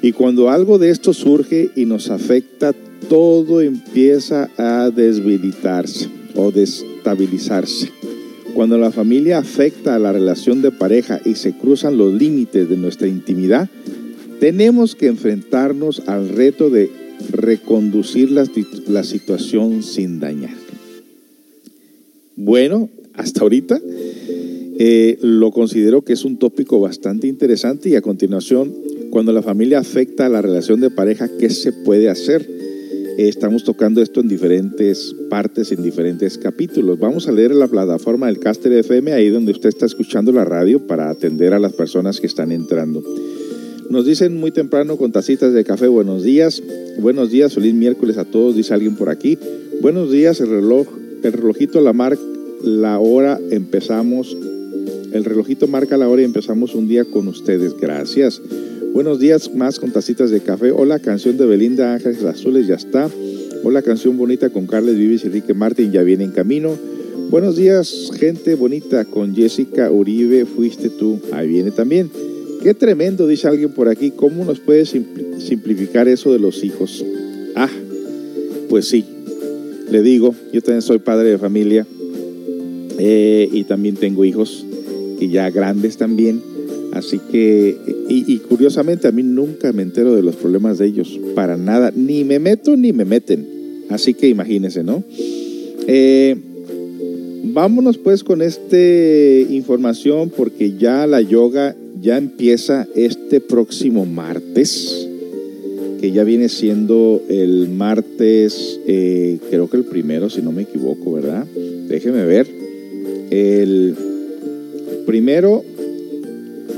[0.02, 2.74] Y cuando algo de esto surge y nos afecta,
[3.08, 7.90] todo empieza a desbilitarse o destabilizarse.
[8.54, 12.76] Cuando la familia afecta a la relación de pareja y se cruzan los límites de
[12.76, 13.68] nuestra intimidad,
[14.38, 16.90] tenemos que enfrentarnos al reto de
[17.30, 20.56] reconducir la, situación sin dañar.
[22.36, 23.80] Bueno, hasta ahorita
[24.78, 28.74] eh, lo considero que es un tópico bastante interesante y a continuación,
[29.10, 32.56] cuando la familia afecta a la relación de pareja, ¿qué se puede hacer?
[33.16, 36.98] Estamos tocando esto en diferentes partes, en diferentes capítulos.
[36.98, 40.86] Vamos a leer la plataforma del Caster FM, ahí donde usted está escuchando la radio,
[40.86, 43.02] para atender a las personas que están entrando.
[43.88, 46.60] Nos dicen muy temprano con tacitas de café, buenos días.
[46.98, 49.38] Buenos días, feliz miércoles a todos, dice alguien por aquí.
[49.80, 50.88] Buenos días, el reloj,
[51.22, 52.20] el relojito la marca,
[52.64, 54.36] la hora empezamos.
[55.12, 57.76] El relojito marca la hora y empezamos un día con ustedes.
[57.80, 58.42] Gracias.
[58.92, 60.72] Buenos días, más con tacitas de café.
[60.72, 63.08] Hola, canción de Belinda Ángeles Azules, ya está.
[63.62, 66.76] Hola, canción bonita con Carles Vives y Enrique Martín, ya viene en camino.
[67.30, 72.10] Buenos días, gente bonita, con Jessica Uribe, fuiste tú, ahí viene también.
[72.66, 74.10] Qué tremendo, dice alguien por aquí.
[74.10, 77.04] ¿Cómo nos puede simplificar eso de los hijos?
[77.54, 77.70] Ah,
[78.68, 79.04] pues sí.
[79.88, 81.86] Le digo, yo también soy padre de familia
[82.98, 84.66] eh, y también tengo hijos
[85.20, 86.42] y ya grandes también.
[86.92, 87.76] Así que,
[88.08, 91.92] y, curiosamente a mí nunca me entero de los problemas de ellos, para nada.
[91.94, 93.46] Ni me meto ni me meten.
[93.90, 95.04] Así que imagínense, ¿no?
[95.86, 96.34] Eh,
[97.44, 105.08] vámonos pues con esta información porque ya la yoga ya empieza este próximo martes,
[106.00, 111.12] que ya viene siendo el martes, eh, creo que el primero, si no me equivoco,
[111.12, 111.46] ¿verdad?
[111.88, 112.46] Déjeme ver.
[113.30, 113.94] El
[115.06, 115.64] primero,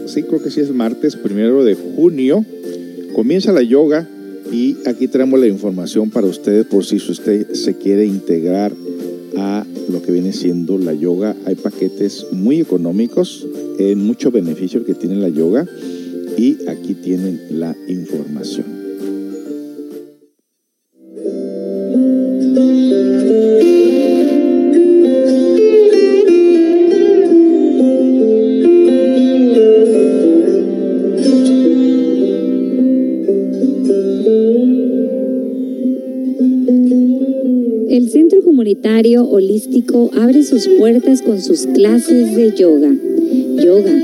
[0.06, 2.44] sí, creo que sí es martes, primero de junio,
[3.14, 4.08] comienza la yoga
[4.52, 8.72] y aquí traemos la información para ustedes por si usted se quiere integrar
[9.36, 11.36] a lo que viene siendo la yoga.
[11.46, 13.46] Hay paquetes muy económicos,
[13.78, 15.66] en mucho beneficio que tiene la yoga
[16.36, 18.77] y aquí tienen la información.
[38.98, 42.92] Seminario Holístico abre sus puertas con sus clases de yoga.
[43.62, 43.94] Yoga,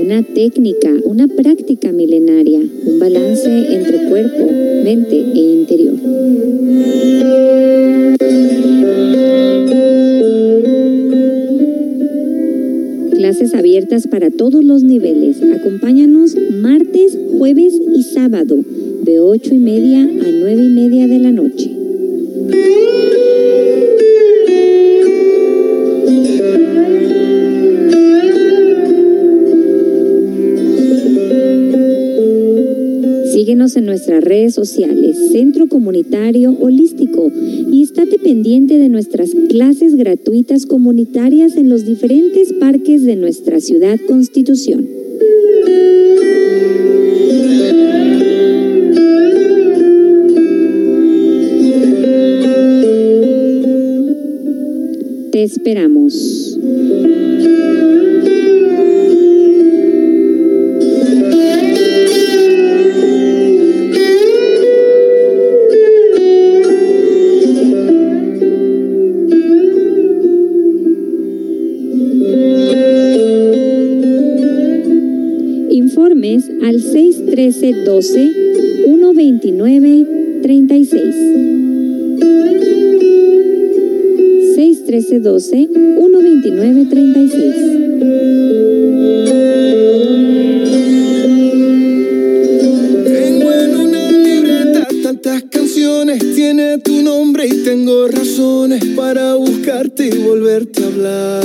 [0.00, 4.48] una técnica, una práctica milenaria, un balance entre cuerpo,
[4.84, 5.96] mente e interior.
[13.16, 15.42] Clases abiertas para todos los niveles.
[15.42, 18.64] Acompáñanos martes, jueves y sábado
[19.02, 21.76] de 8 y media a 9 y media de la noche.
[33.36, 37.30] Síguenos en nuestras redes sociales, Centro Comunitario Holístico,
[37.70, 43.98] y estate pendiente de nuestras clases gratuitas comunitarias en los diferentes parques de nuestra ciudad
[44.08, 44.88] Constitución.
[55.30, 56.56] Te esperamos.
[77.46, 78.32] 1312
[78.84, 80.06] 129
[80.42, 81.14] 36.
[84.56, 87.76] 61312 129 36.
[96.34, 101.44] tiene tu nombre y tengo razones para buscarte y volverte a hablar.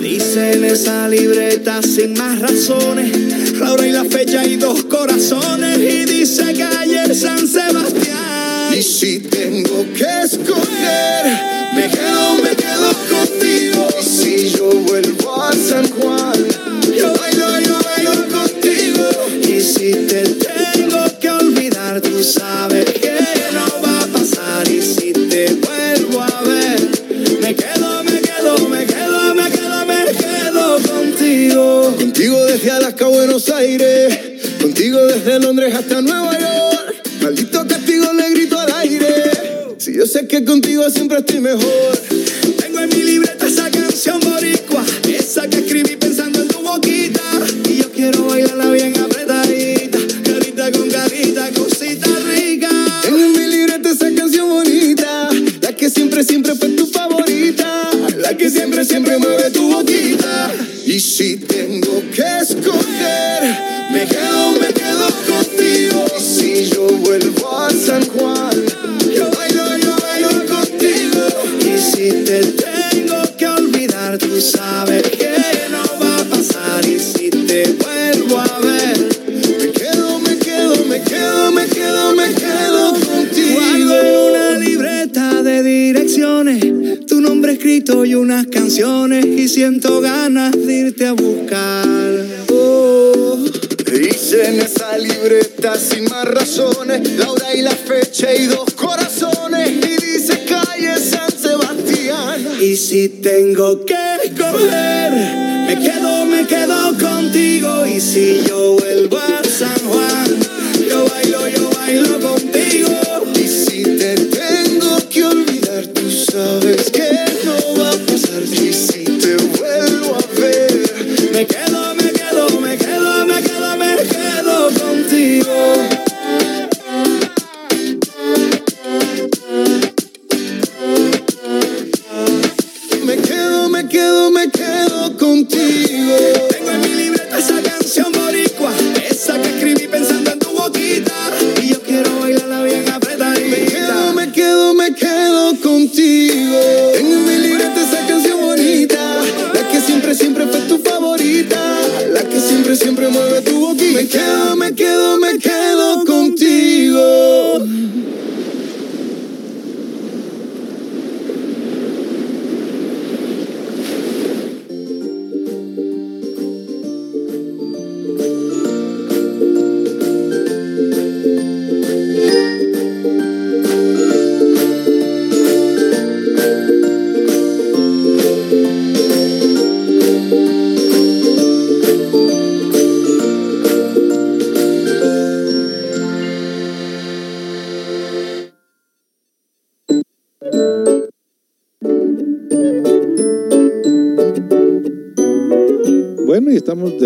[0.00, 3.05] Dice en esa libreta sin más razones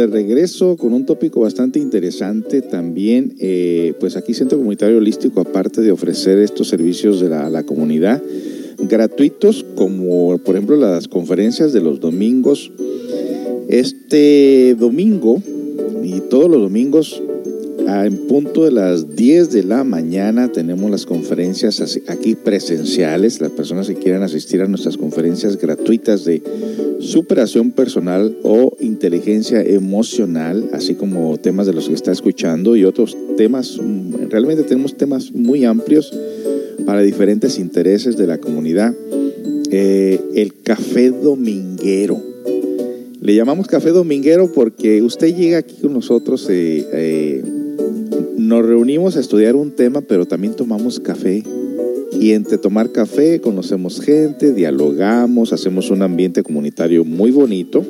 [0.01, 3.34] de regreso con un tópico bastante interesante también.
[3.38, 8.22] Eh, pues aquí Centro Comunitario Holístico, aparte de ofrecer estos servicios de la, comunidad
[8.78, 12.72] gratuitos, como por ejemplo las conferencias de los domingos.
[13.68, 15.42] Este domingo
[16.03, 17.22] y todos los domingos
[18.05, 23.41] en punto de las 10 de la mañana tenemos las conferencias aquí presenciales.
[23.41, 26.43] Las personas que quieran asistir a nuestras conferencias gratuitas de
[27.01, 33.16] superación personal o inteligencia emocional, así como temas de los que está escuchando y otros
[33.36, 33.78] temas.
[34.28, 36.12] Realmente tenemos temas muy amplios
[36.86, 38.95] para diferentes intereses de la comunidad.
[39.70, 42.20] Eh, el café dominguero.
[43.20, 47.43] Le llamamos café dominguero porque usted llega aquí con nosotros eh, eh,
[48.51, 51.44] nos reunimos a estudiar un tema, pero también tomamos café.
[52.20, 57.86] Y entre tomar café conocemos gente, dialogamos, hacemos un ambiente comunitario muy bonito.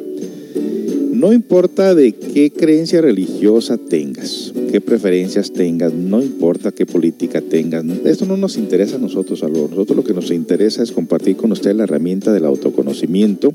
[1.14, 7.82] No importa de qué creencia religiosa tengas, qué preferencias tengas, no importa qué política tengas,
[8.04, 11.52] esto no nos interesa a nosotros, a nosotros lo que nos interesa es compartir con
[11.52, 13.50] usted la herramienta del autoconocimiento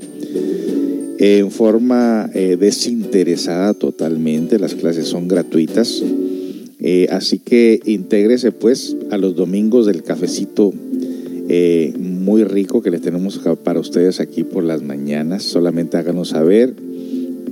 [1.18, 6.02] en forma eh, desinteresada totalmente, las clases son gratuitas
[6.80, 10.72] eh, así que intégrese pues a los domingos del cafecito
[11.48, 15.44] eh, muy rico que les tenemos para ustedes aquí por las mañanas.
[15.44, 16.74] Solamente háganos saber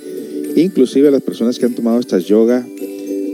[0.55, 2.65] Inclusive las personas que han tomado estas yoga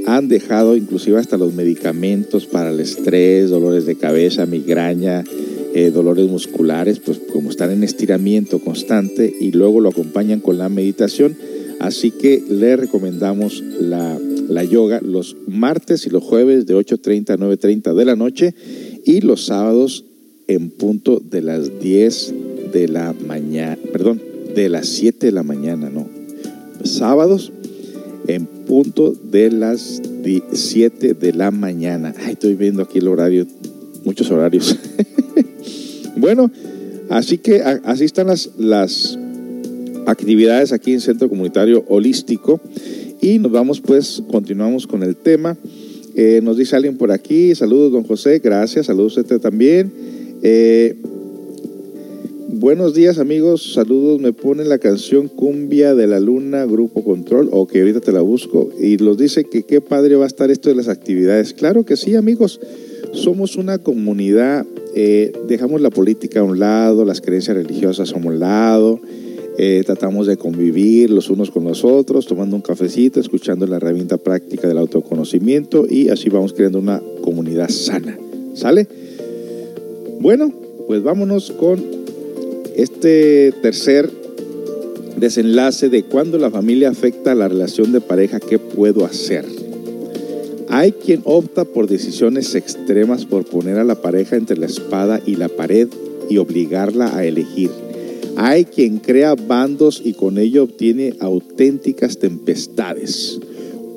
[0.05, 5.23] han dejado inclusive hasta los medicamentos para el estrés, dolores de cabeza, migraña,
[5.73, 10.69] eh, dolores musculares, pues como están en estiramiento constante y luego lo acompañan con la
[10.69, 11.35] meditación.
[11.79, 17.37] Así que le recomendamos la, la yoga los martes y los jueves de 8.30 a
[17.37, 18.53] 9.30 de la noche
[19.05, 20.05] y los sábados
[20.47, 22.33] en punto de las 10
[22.73, 24.21] de la mañana, perdón,
[24.53, 26.21] de las 7 de la mañana, ¿no?
[26.83, 27.51] sábados
[28.27, 30.01] en punto de las
[30.51, 32.13] 7 de la mañana.
[32.29, 33.45] estoy viendo aquí el horario,
[34.03, 34.77] muchos horarios.
[36.17, 36.51] bueno,
[37.09, 39.17] así que así están las, las
[40.05, 42.59] actividades aquí en Centro Comunitario Holístico.
[43.21, 45.57] Y nos vamos pues, continuamos con el tema.
[46.15, 49.91] Eh, nos dice alguien por aquí, saludos don José, gracias, saludos a usted también.
[50.41, 50.97] Eh,
[52.53, 57.67] buenos días amigos, saludos, me pone la canción Cumbia de la Luna, Grupo Control, o
[57.67, 60.69] que ahorita te la busco, y los dice que qué padre va a estar esto
[60.69, 61.53] de las actividades.
[61.53, 62.59] Claro que sí amigos,
[63.13, 68.39] somos una comunidad, eh, dejamos la política a un lado, las creencias religiosas a un
[68.39, 68.99] lado,
[69.57, 74.17] eh, tratamos de convivir los unos con los otros, tomando un cafecito, escuchando la herramienta
[74.17, 78.17] práctica del autoconocimiento y así vamos creando una comunidad sana.
[78.53, 78.87] ¿Sale?
[80.19, 80.51] Bueno,
[80.87, 82.00] pues vámonos con
[82.81, 84.09] este tercer
[85.17, 89.45] desenlace de cuando la familia afecta a la relación de pareja, ¿qué puedo hacer?
[90.67, 95.35] Hay quien opta por decisiones extremas por poner a la pareja entre la espada y
[95.35, 95.89] la pared
[96.29, 97.69] y obligarla a elegir.
[98.37, 103.39] Hay quien crea bandos y con ello obtiene auténticas tempestades.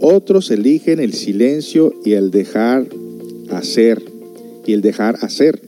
[0.01, 2.87] Otros eligen el silencio y el dejar
[3.51, 4.03] hacer
[4.67, 5.61] y el dejar hacer,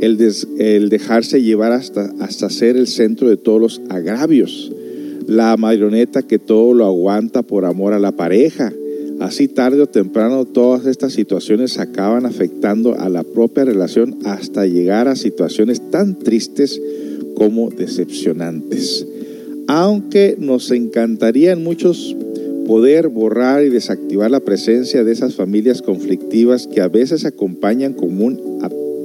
[0.00, 0.18] el,
[0.58, 4.72] el dejarse llevar hasta, hasta ser el centro de todos los agravios,
[5.26, 8.72] la marioneta que todo lo aguanta por amor a la pareja.
[9.20, 15.08] Así tarde o temprano todas estas situaciones acaban afectando a la propia relación hasta llegar
[15.08, 16.80] a situaciones tan tristes
[17.34, 19.06] como decepcionantes.
[19.66, 22.16] Aunque nos encantaría en muchos
[22.66, 28.24] poder borrar y desactivar la presencia de esas familias conflictivas que a veces acompañan como
[28.24, 28.60] un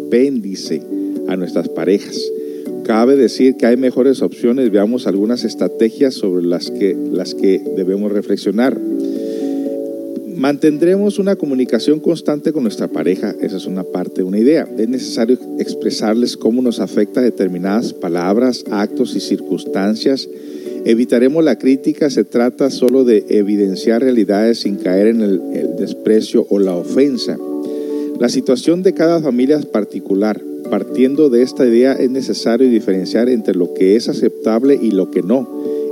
[0.06, 0.82] apéndice
[1.28, 2.20] a nuestras parejas.
[2.84, 8.12] Cabe decir que hay mejores opciones, veamos algunas estrategias sobre las que, las que debemos
[8.12, 8.80] reflexionar.
[10.36, 14.68] Mantendremos una comunicación constante con nuestra pareja, esa es una parte, una idea.
[14.78, 20.30] Es necesario expresarles cómo nos afecta determinadas palabras, actos y circunstancias.
[20.86, 26.46] Evitaremos la crítica, se trata solo de evidenciar realidades sin caer en el, el desprecio
[26.50, 27.38] o la ofensa.
[28.20, 30.42] La situación de cada familia es particular.
[30.70, 35.22] Partiendo de esta idea es necesario diferenciar entre lo que es aceptable y lo que
[35.22, 35.48] no,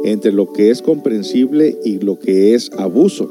[0.05, 3.30] entre lo que es comprensible y lo que es abuso.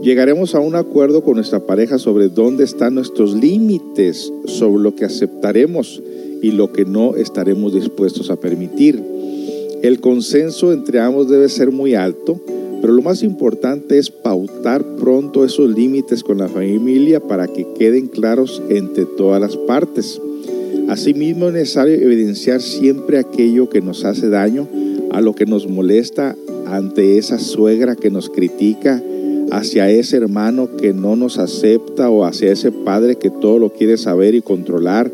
[0.00, 5.04] Llegaremos a un acuerdo con nuestra pareja sobre dónde están nuestros límites, sobre lo que
[5.04, 6.00] aceptaremos
[6.40, 9.02] y lo que no estaremos dispuestos a permitir.
[9.82, 12.40] El consenso entre ambos debe ser muy alto,
[12.80, 18.06] pero lo más importante es pautar pronto esos límites con la familia para que queden
[18.06, 20.20] claros entre todas las partes.
[20.88, 24.68] Asimismo es necesario evidenciar siempre aquello que nos hace daño,
[25.10, 29.02] a lo que nos molesta ante esa suegra que nos critica,
[29.50, 33.96] hacia ese hermano que no nos acepta o hacia ese padre que todo lo quiere
[33.96, 35.10] saber y controlar.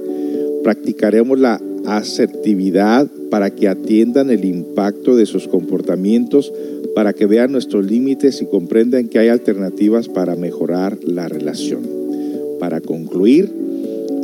[0.63, 6.53] Practicaremos la asertividad para que atiendan el impacto de sus comportamientos,
[6.95, 11.83] para que vean nuestros límites y comprendan que hay alternativas para mejorar la relación.
[12.61, 13.53] Para concluir,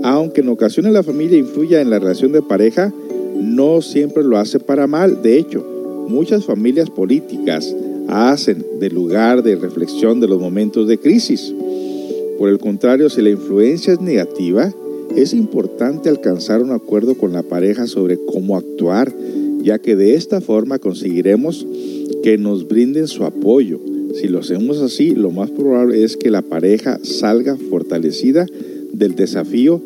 [0.03, 2.93] aunque en ocasiones la familia influya en la relación de pareja,
[3.37, 5.23] no siempre lo hace para mal.
[5.23, 5.65] De hecho,
[6.09, 7.75] muchas familias políticas
[8.09, 11.53] hacen del lugar de reflexión de los momentos de crisis.
[12.39, 14.73] Por el contrario, si la influencia es negativa,
[15.17, 19.13] es importante alcanzar un acuerdo con la pareja sobre cómo actuar,
[19.63, 21.67] ya que de esta forma conseguiremos
[22.23, 23.81] que nos brinden su apoyo.
[24.15, 28.47] Si lo hacemos así, lo más probable es que la pareja salga fortalecida
[28.93, 29.81] del desafío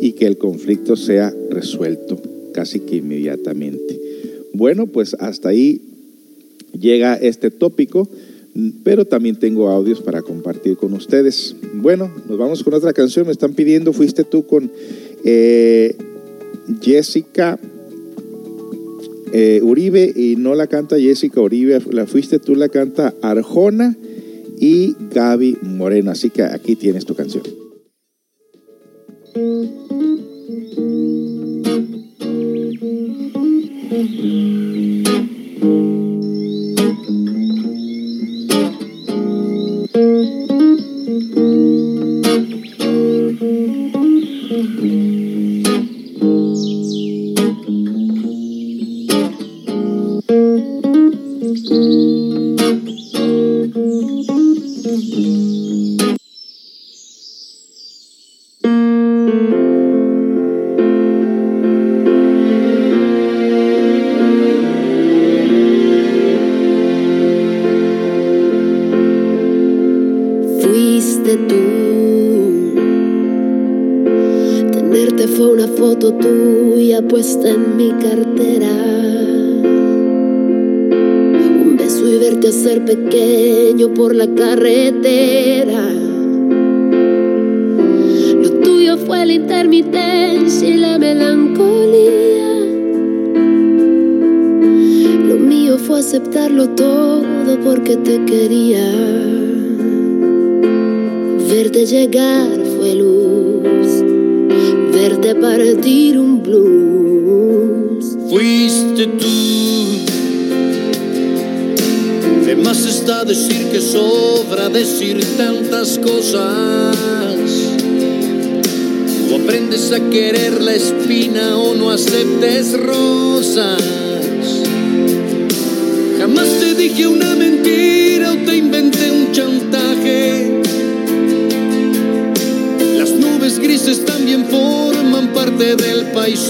[0.00, 2.20] y que el conflicto sea resuelto
[2.52, 4.00] casi que inmediatamente.
[4.54, 5.82] Bueno, pues hasta ahí
[6.78, 8.08] llega este tópico,
[8.84, 11.56] pero también tengo audios para compartir con ustedes.
[11.74, 13.26] Bueno, nos vamos con otra canción.
[13.26, 14.70] Me están pidiendo, fuiste tú con
[15.24, 15.96] eh,
[16.80, 17.58] Jessica
[19.36, 23.96] eh, Uribe y no la canta Jessica Uribe, la fuiste tú, la canta Arjona
[24.60, 26.12] y Gaby Moreno.
[26.12, 27.42] Así que aquí tienes tu canción.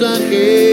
[0.01, 0.64] Del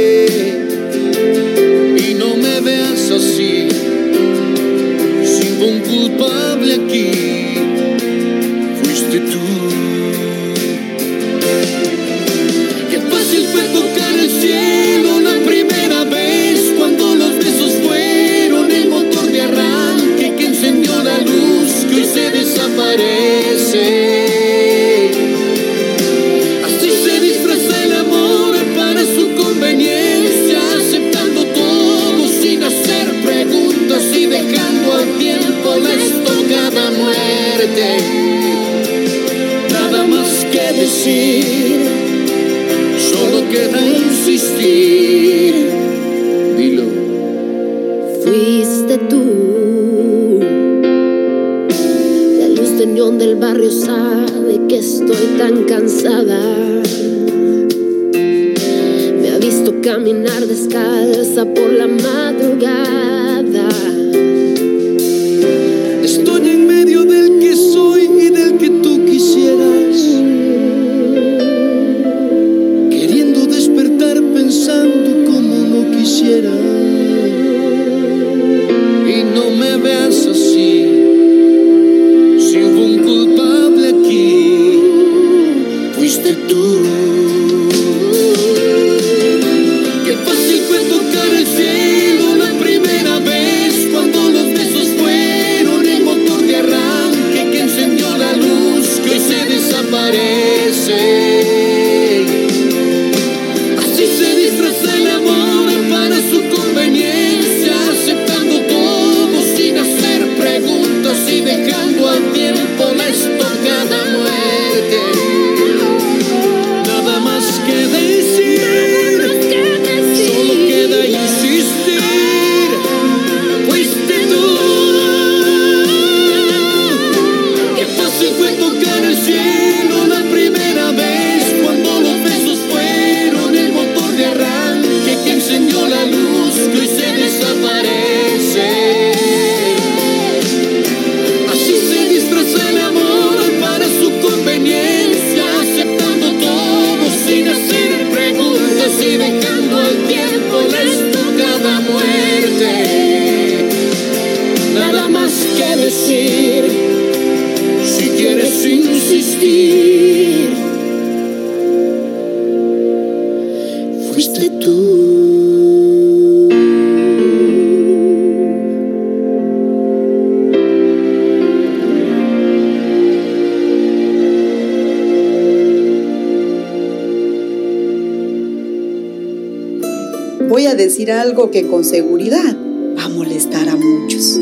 [181.50, 182.56] que con seguridad
[182.96, 184.40] va a molestar a muchos.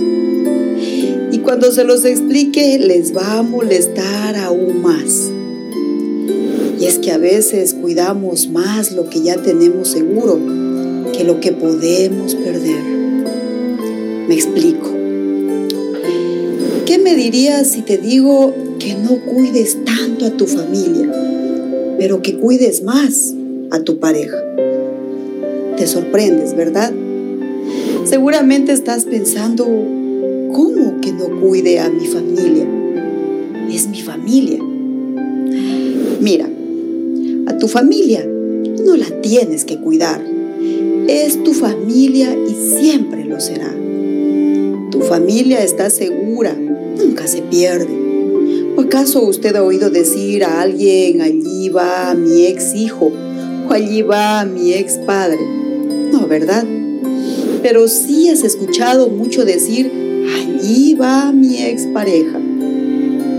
[1.32, 5.32] Y cuando se los explique les va a molestar aún más.
[6.80, 10.40] Y es que a veces cuidamos más lo que ya tenemos seguro
[11.14, 12.82] que lo que podemos perder.
[14.28, 14.90] Me explico.
[16.86, 21.12] ¿Qué me dirías si te digo que no cuides tanto a tu familia,
[21.98, 23.34] pero que cuides más
[23.72, 24.38] a tu pareja?
[25.80, 26.92] Te sorprendes, ¿verdad?
[28.04, 32.68] Seguramente estás pensando, ¿cómo que no cuide a mi familia?
[33.74, 34.60] Es mi familia.
[36.20, 36.50] Mira,
[37.48, 38.28] a tu familia
[38.84, 40.22] no la tienes que cuidar.
[41.08, 43.74] Es tu familia y siempre lo será.
[44.92, 46.54] Tu familia está segura,
[46.98, 48.74] nunca se pierde.
[48.76, 53.14] ¿O acaso usted ha oído decir a alguien, allí va mi ex hijo
[53.70, 55.59] o allí va mi ex padre?
[56.30, 56.66] ¿Verdad?
[57.62, 59.92] Pero sí has escuchado mucho decir,
[60.34, 62.40] allí va mi ex pareja.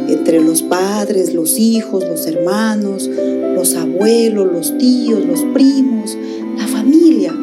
[0.09, 3.09] Entre los padres, los hijos, los hermanos,
[3.55, 6.19] los abuelos, los tíos, los primos,
[6.59, 7.35] la familia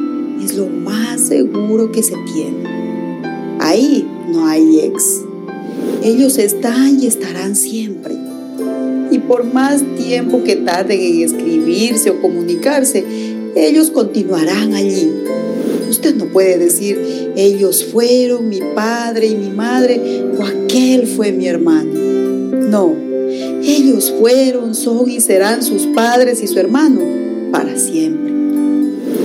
[0.43, 3.57] es lo más seguro que se tiene.
[3.59, 5.21] Ahí no hay ex.
[6.03, 8.15] Ellos están y estarán siempre.
[9.09, 13.03] Y por más tiempo que tarden en escribirse o comunicarse,
[13.55, 15.09] ellos continuarán allí.
[15.89, 21.47] Usted no puede decir, ellos fueron mi padre y mi madre o aquel fue mi
[21.47, 21.91] hermano.
[21.93, 22.95] No,
[23.63, 27.01] ellos fueron, son y serán sus padres y su hermano
[27.51, 28.33] para siempre.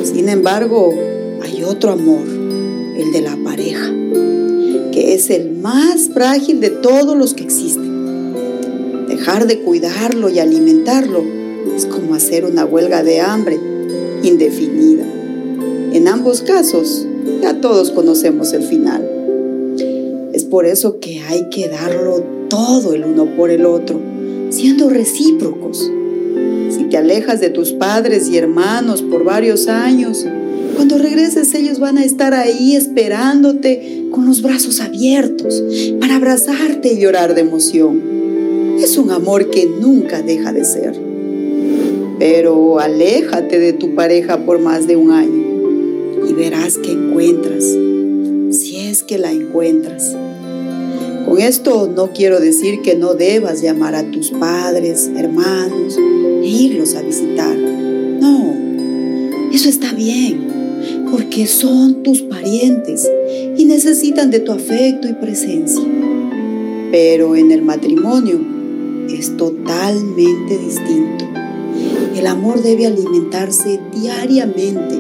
[0.05, 0.95] Sin embargo,
[1.43, 2.27] hay otro amor,
[2.97, 3.91] el de la pareja,
[4.93, 9.07] que es el más frágil de todos los que existen.
[9.09, 11.25] Dejar de cuidarlo y alimentarlo
[11.77, 13.59] es como hacer una huelga de hambre
[14.23, 15.05] indefinida.
[16.03, 17.07] En ambos casos,
[17.43, 19.09] ya todos conocemos el final.
[20.33, 24.01] Es por eso que hay que darlo todo el uno por el otro,
[24.51, 25.89] siendo recíprocos.
[26.71, 30.27] Si te alejas de tus padres y hermanos por varios años,
[30.75, 35.63] cuando regreses ellos van a estar ahí esperándote con los brazos abiertos
[36.01, 38.03] para abrazarte y llorar de emoción.
[38.81, 41.01] Es un amor que nunca deja de ser.
[42.19, 45.42] Pero aléjate de tu pareja por más de un año
[46.33, 47.65] verás que encuentras,
[48.51, 50.17] si es que la encuentras.
[51.27, 56.95] Con esto no quiero decir que no debas llamar a tus padres, hermanos e irlos
[56.95, 57.57] a visitar.
[57.57, 58.55] No,
[59.53, 63.09] eso está bien, porque son tus parientes
[63.57, 65.85] y necesitan de tu afecto y presencia.
[66.91, 68.39] Pero en el matrimonio
[69.09, 71.42] es totalmente distinto.
[72.17, 74.99] El amor debe alimentarse diariamente.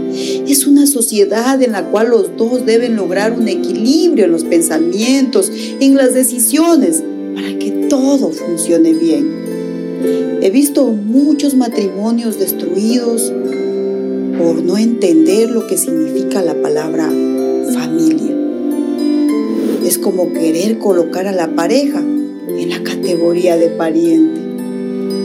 [0.50, 5.50] Es una sociedad en la cual los dos deben lograr un equilibrio en los pensamientos,
[5.80, 7.02] en las decisiones,
[7.34, 9.42] para que todo funcione bien.
[10.40, 13.32] He visto muchos matrimonios destruidos
[14.38, 17.08] por no entender lo que significa la palabra
[17.72, 18.36] familia.
[19.86, 24.40] Es como querer colocar a la pareja en la categoría de pariente.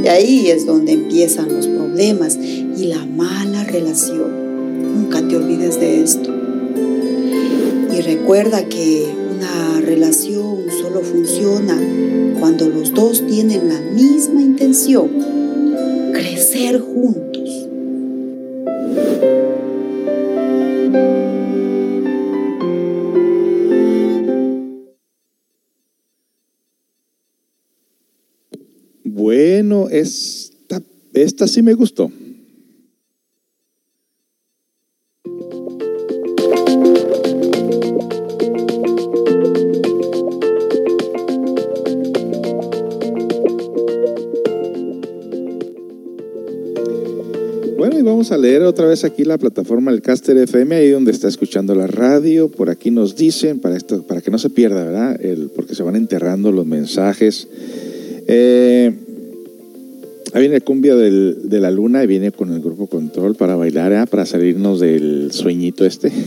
[0.03, 4.83] Y ahí es donde empiezan los problemas y la mala relación.
[4.93, 6.31] Nunca te olvides de esto.
[7.91, 11.75] Y recuerda que una relación solo funciona
[12.39, 15.09] cuando los dos tienen la misma intención,
[16.13, 17.67] crecer juntos.
[29.03, 30.46] Bueno, esta,
[31.23, 32.11] esta sí me gustó.
[47.77, 51.11] Bueno, y vamos a leer otra vez aquí la plataforma del Caster FM, ahí donde
[51.11, 52.49] está escuchando la radio.
[52.49, 55.23] Por aquí nos dicen, para, esto, para que no se pierda, ¿verdad?
[55.23, 57.47] El, porque se van enterrando los mensajes.
[58.27, 59.06] Eh,
[60.33, 63.93] ahí viene cumbia del, de la luna y viene con el grupo Control para bailar,
[63.93, 64.05] ¿eh?
[64.09, 66.11] para salirnos del sueñito este.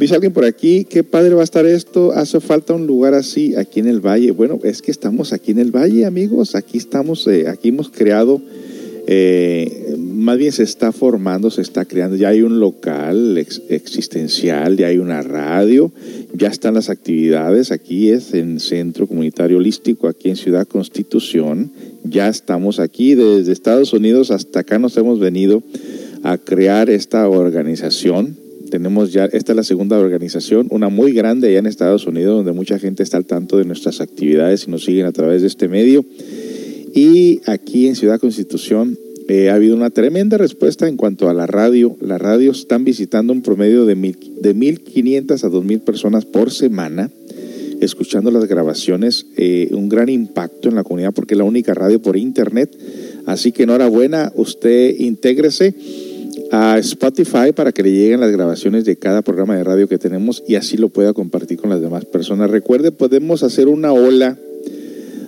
[0.00, 3.54] Dice alguien por aquí, qué padre va a estar esto, hace falta un lugar así
[3.56, 4.30] aquí en el valle.
[4.30, 8.40] Bueno, es que estamos aquí en el valle, amigos, aquí estamos, eh, aquí hemos creado,
[9.06, 14.78] eh, más bien se está formando, se está creando, ya hay un local ex existencial,
[14.78, 15.92] ya hay una radio,
[16.32, 21.72] ya están las actividades, aquí es en Centro Comunitario Holístico, aquí en Ciudad Constitución,
[22.04, 25.62] ya estamos aquí, desde Estados Unidos hasta acá nos hemos venido
[26.22, 28.36] a crear esta organización
[28.70, 32.52] tenemos ya, esta es la segunda organización, una muy grande allá en Estados Unidos, donde
[32.52, 35.68] mucha gente está al tanto de nuestras actividades y nos siguen a través de este
[35.68, 36.04] medio.
[36.94, 38.96] Y aquí en Ciudad Constitución
[39.30, 41.96] eh, ha habido una tremenda respuesta en cuanto a la radio.
[42.00, 47.12] Las radios están visitando un promedio de, mil, de 1.500 a 2.000 personas por semana,
[47.80, 49.26] escuchando las grabaciones.
[49.36, 52.76] Eh, un gran impacto en la comunidad porque es la única radio por internet.
[53.24, 55.76] Así que enhorabuena, usted intégrese
[56.50, 60.42] a Spotify para que le lleguen las grabaciones de cada programa de radio que tenemos
[60.48, 62.50] y así lo pueda compartir con las demás personas.
[62.50, 64.36] Recuerde, podemos hacer una ola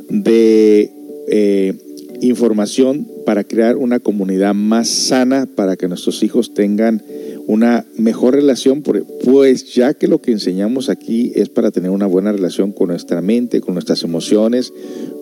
[0.08, 0.90] de
[1.28, 1.74] eh,
[2.20, 7.02] información para crear una comunidad más sana, para que nuestros hijos tengan
[7.46, 12.32] una mejor relación, pues ya que lo que enseñamos aquí es para tener una buena
[12.32, 14.72] relación con nuestra mente, con nuestras emociones,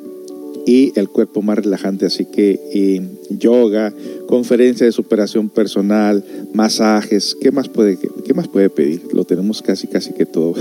[0.66, 2.06] y el cuerpo más relajante.
[2.06, 3.92] Así que yoga,
[4.28, 6.22] conferencia de superación personal,
[6.52, 9.00] masajes, ¿qué más puede, qué más puede pedir?
[9.12, 10.54] Lo tenemos casi, casi que todo.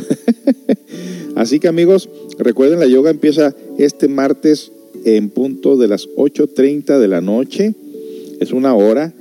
[1.35, 4.71] Así que amigos, recuerden, la yoga empieza este martes
[5.03, 7.75] en punto de las 8.30 de la noche.
[8.39, 9.13] Es una hora.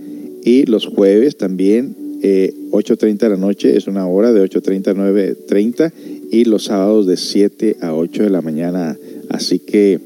[0.45, 4.95] Y los jueves también, 8.30 eh, de la noche, es una hora de 8.30 a
[4.95, 5.93] 9.30.
[6.31, 8.97] Y los sábados de 7 a 8 de la mañana.
[9.29, 9.99] Así que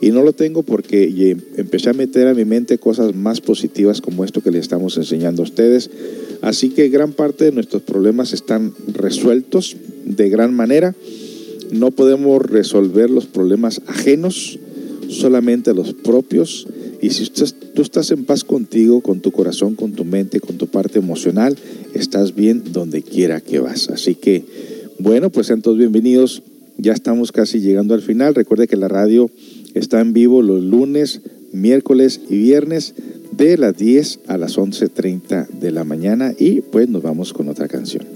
[0.00, 4.24] Y no lo tengo porque empecé a meter a mi mente cosas más positivas como
[4.24, 5.90] esto que le estamos enseñando a ustedes.
[6.42, 10.94] Así que gran parte de nuestros problemas están resueltos de gran manera.
[11.70, 14.58] No podemos resolver los problemas ajenos,
[15.08, 16.66] solamente los propios.
[17.04, 20.68] Y si tú estás en paz contigo, con tu corazón, con tu mente, con tu
[20.68, 21.54] parte emocional,
[21.92, 23.90] estás bien donde quiera que vas.
[23.90, 24.42] Así que,
[24.98, 26.42] bueno, pues sean todos bienvenidos.
[26.78, 28.34] Ya estamos casi llegando al final.
[28.34, 29.30] Recuerde que la radio
[29.74, 31.20] está en vivo los lunes,
[31.52, 32.94] miércoles y viernes
[33.32, 37.68] de las 10 a las 11.30 de la mañana y pues nos vamos con otra
[37.68, 38.06] canción.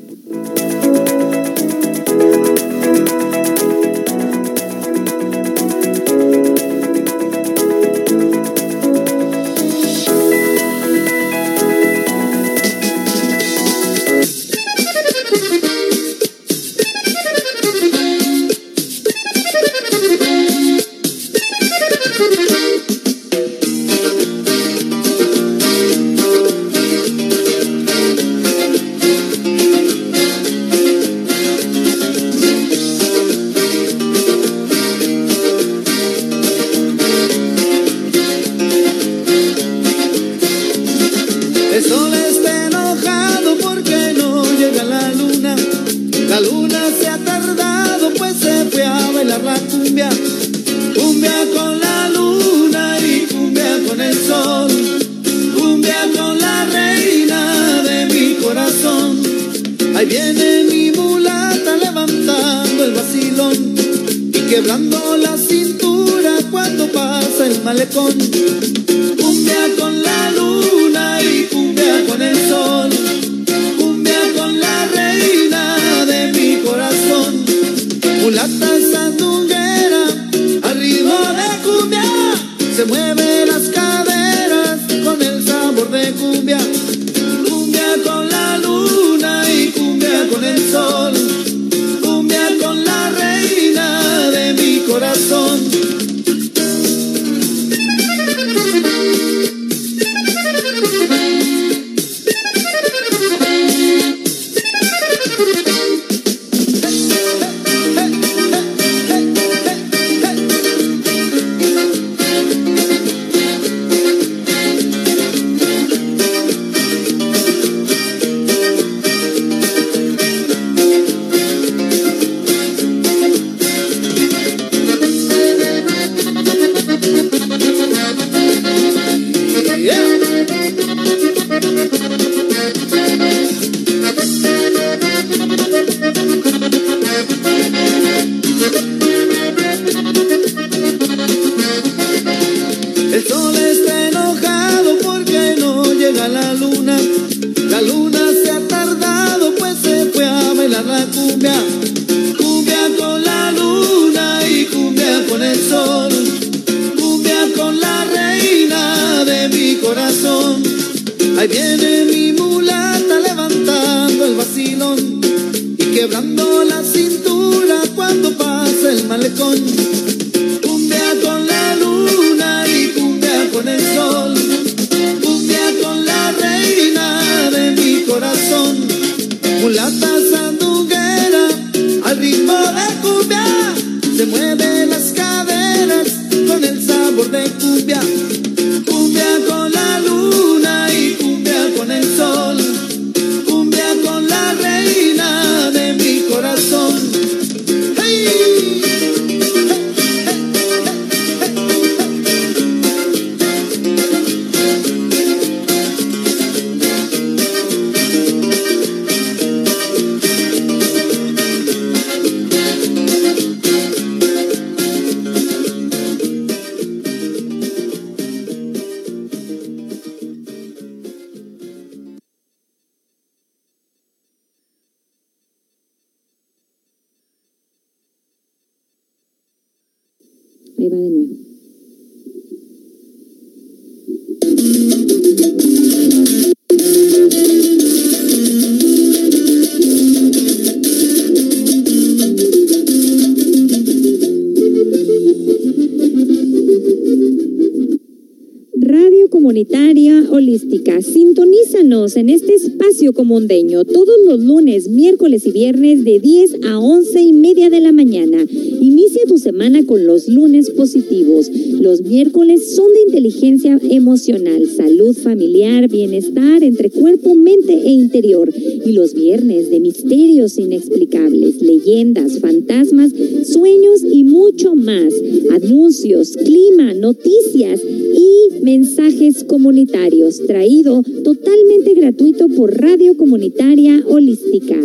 [253.09, 257.81] Ignacio Comondeño, todos los lunes, miércoles y viernes de 10 a 11 y media de
[257.81, 258.45] la mañana.
[258.81, 261.51] Inicia tu semana con los lunes positivos.
[261.81, 268.53] Los miércoles son de inteligencia emocional, salud familiar, bienestar entre cuerpo, mente e interior.
[268.55, 273.13] Y los viernes de misterios inexplicables, leyendas, fantasmas,
[273.45, 275.15] sueños y mucho más.
[275.51, 284.77] Anuncios, clima, noticias y mensajes comunitarios, traído totalmente gratuito por Radio Comunitaria Holística.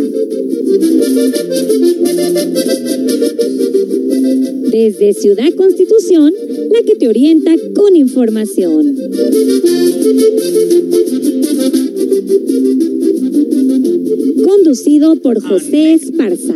[4.70, 6.32] Desde Ciudad Constitución,
[6.72, 8.94] la que te orienta con información información.
[14.44, 16.54] Conducido por José Esparza.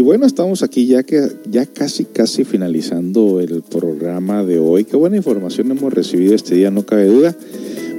[0.00, 4.86] Y bueno, estamos aquí ya que ya casi casi finalizando el programa de hoy.
[4.86, 7.36] Qué buena información hemos recibido este día, no cabe duda.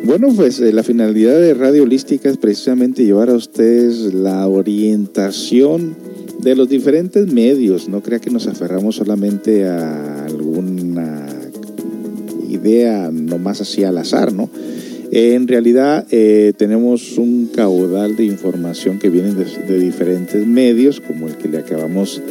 [0.04, 5.96] Bueno, pues eh, la finalidad de Radio Holística es precisamente llevar a ustedes la orientación
[6.40, 7.88] de los diferentes medios.
[7.88, 11.28] No crea que nos aferramos solamente a alguna
[12.50, 14.50] idea nomás así al azar, ¿no?
[15.14, 21.36] En realidad eh, tenemos un caudal de información que viene de, diferentes medios, como el
[21.36, 22.22] que le acabamos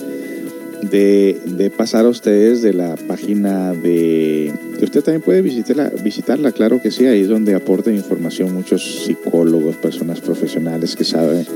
[0.90, 4.50] de, pasar a ustedes de la página de...
[4.80, 9.76] usted también puede visitarla, visitarla, claro que sí, ahí es donde aportan información muchos psicólogos,
[9.76, 11.46] personas profesionales que saben,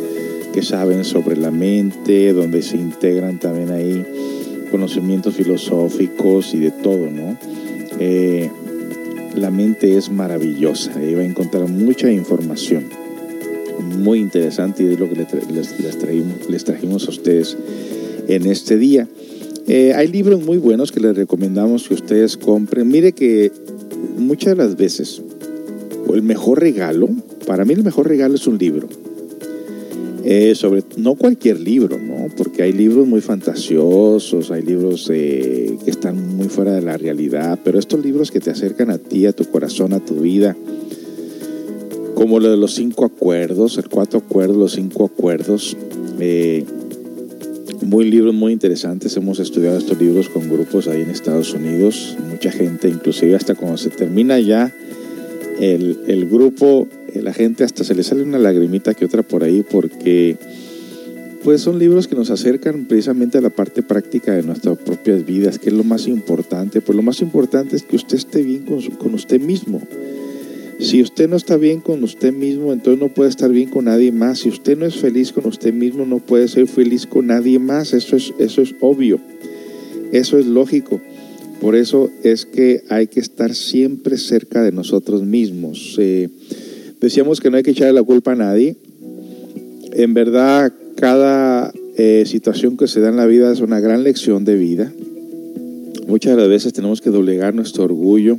[0.52, 4.04] que saben sobre la mente, donde se integran también ahí
[4.70, 7.38] conocimientos filosóficos y de todo, ¿no?
[7.98, 8.50] Eh,
[9.36, 12.84] la mente es maravillosa, ahí va a encontrar mucha información
[13.98, 17.56] muy interesante y es lo que les, trajimos a ustedes
[18.28, 19.08] en este día.
[19.66, 22.88] Eh, hay libros muy buenos que les recomendamos que ustedes compren.
[22.88, 23.50] Mire que
[24.18, 25.22] muchas de las veces
[26.12, 27.08] el mejor regalo,
[27.46, 28.88] para mí el mejor regalo es un libro.
[30.26, 32.28] Eh, sobre no cualquier libro, ¿no?
[32.34, 37.58] Porque hay libros muy fantasiosos, hay libros eh, que están muy fuera de la realidad,
[37.62, 40.56] pero estos libros que te acercan a ti, a tu corazón, a tu vida,
[42.14, 45.76] como lo de los cinco acuerdos, el cuatro acuerdos, los cinco acuerdos,
[46.18, 46.64] eh,
[47.82, 49.14] muy libros muy interesantes.
[49.18, 53.76] Hemos estudiado estos libros con grupos ahí en Estados Unidos, mucha gente, inclusive hasta cuando
[53.76, 54.72] se termina ya
[55.60, 56.88] el, el grupo,
[57.22, 60.36] la gente hasta se le sale una lagrimita que otra por ahí porque
[61.44, 65.58] pues son libros que nos acercan precisamente a la parte práctica de nuestras propias vidas,
[65.58, 66.80] que es lo más importante.
[66.80, 69.82] Pues lo más importante es que usted esté bien con, con usted mismo.
[70.80, 74.10] Si usted no está bien con usted mismo, entonces no puede estar bien con nadie
[74.10, 74.40] más.
[74.40, 77.92] Si usted no es feliz con usted mismo, no puede ser feliz con nadie más.
[77.92, 79.20] Eso es, eso es obvio.
[80.12, 81.02] Eso es lógico.
[81.60, 85.96] Por eso es que hay que estar siempre cerca de nosotros mismos.
[85.98, 86.28] Eh,
[87.04, 88.76] decíamos que no hay que echarle la culpa a nadie.
[89.92, 94.44] En verdad, cada eh, situación que se da en la vida es una gran lección
[94.44, 94.92] de vida.
[96.08, 98.38] Muchas veces tenemos que doblegar nuestro orgullo.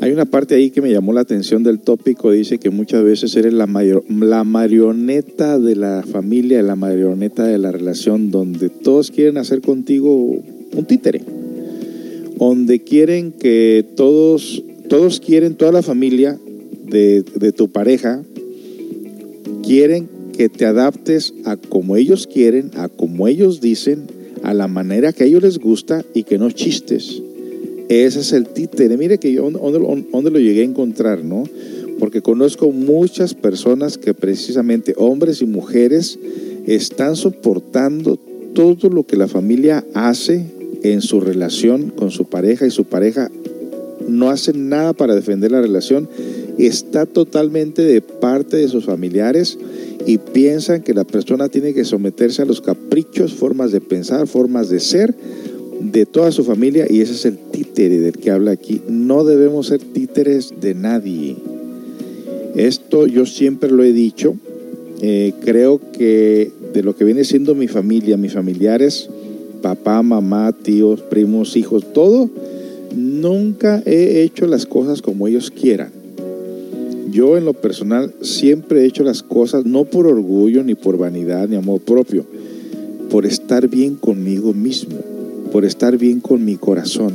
[0.00, 3.34] Hay una parte ahí que me llamó la atención del tópico, dice que muchas veces
[3.34, 9.10] eres la, mayor, la marioneta de la familia, la marioneta de la relación, donde todos
[9.10, 11.22] quieren hacer contigo un títere,
[12.36, 16.38] donde quieren que todos, todos quieren, toda la familia
[16.90, 18.22] de, tu pareja,
[19.62, 24.06] quieren que te adaptes a como ellos quieren, a como ellos dicen,
[24.42, 27.22] a la manera que a ellos les gusta y que no chistes.
[27.88, 28.96] Ese es el títere.
[28.96, 31.44] Mire que yo donde lo llegué a encontrar, ¿no?
[31.98, 36.18] Porque conozco muchas personas que precisamente, hombres y mujeres,
[36.66, 38.18] están soportando
[38.54, 40.44] todo lo que la familia hace
[40.82, 43.30] en su relación con su pareja y su pareja
[44.08, 46.08] no hace nada para defender la relación,
[46.58, 49.58] está totalmente de parte de sus familiares
[50.06, 54.68] y piensan que la persona tiene que someterse a los caprichos, formas de pensar, formas
[54.68, 55.14] de ser
[55.80, 58.80] de toda su familia y ese es el títere del que habla aquí.
[58.88, 61.36] No debemos ser títeres de nadie.
[62.56, 64.34] Esto yo siempre lo he dicho.
[65.00, 69.08] Eh, creo que de lo que viene siendo mi familia, mis familiares,
[69.62, 72.28] papá, mamá, tíos, primos, hijos, todo,
[72.94, 75.90] nunca he hecho las cosas como ellos quieran.
[77.10, 81.48] Yo en lo personal siempre he hecho las cosas no por orgullo, ni por vanidad,
[81.48, 82.26] ni amor propio,
[83.10, 84.96] por estar bien conmigo mismo,
[85.50, 87.14] por estar bien con mi corazón.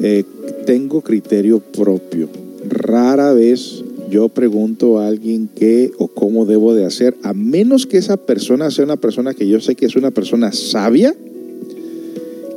[0.00, 0.24] Eh,
[0.66, 2.28] tengo criterio propio.
[2.68, 7.98] Rara vez yo pregunto a alguien qué o cómo debo de hacer, a menos que
[7.98, 11.14] esa persona sea una persona que yo sé que es una persona sabia,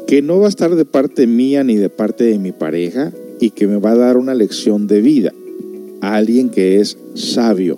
[0.09, 3.51] que no va a estar de parte mía ni de parte de mi pareja y
[3.51, 5.33] que me va a dar una lección de vida
[6.01, 7.77] alguien que es sabio,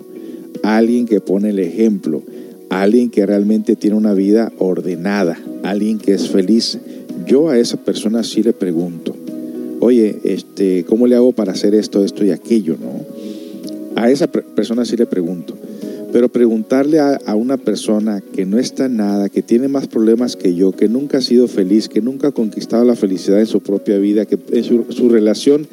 [0.62, 2.22] alguien que pone el ejemplo,
[2.70, 6.78] alguien que realmente tiene una vida ordenada, alguien que es feliz.
[7.26, 9.14] Yo a esa persona sí le pregunto,
[9.80, 12.78] oye, este, ¿cómo le hago para hacer esto, esto y aquello?
[12.80, 14.00] ¿no?
[14.00, 15.54] A esa persona sí le pregunto.
[16.12, 20.54] Pero preguntarle a, una persona que no está en nada, que tiene más problemas que
[20.54, 23.98] yo, que nunca ha sido feliz, que nunca ha conquistado la felicidad en su propia
[23.98, 25.66] vida, que en su, su relación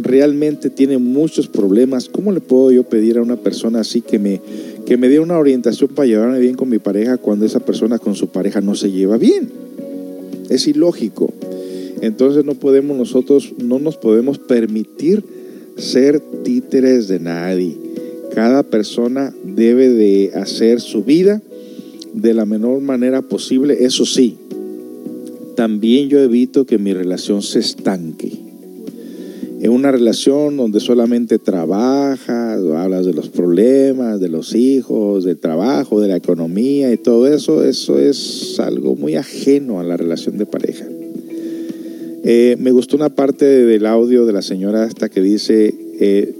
[0.00, 2.08] realmente tiene muchos problemas.
[2.08, 4.40] ¿Cómo le puedo yo pedir a una persona así que me,
[4.86, 8.14] que me dé una orientación para llevarme bien con mi pareja cuando esa persona con
[8.14, 9.50] su pareja no se lleva bien?
[10.48, 11.32] Es ilógico.
[12.00, 15.22] Entonces no podemos nosotros, no nos podemos permitir
[15.76, 17.76] ser títeres de nadie.
[18.34, 21.42] Cada persona debe de hacer su vida
[22.14, 23.84] de la menor manera posible.
[23.84, 24.36] Eso sí,
[25.56, 28.32] también yo evito que mi relación se estanque.
[29.60, 36.00] En una relación donde solamente trabajas, hablas de los problemas, de los hijos, del trabajo,
[36.00, 40.46] de la economía y todo eso, eso es algo muy ajeno a la relación de
[40.46, 40.86] pareja.
[42.24, 46.34] Eh, me gustó una parte del audio de la señora esta que dice, eh,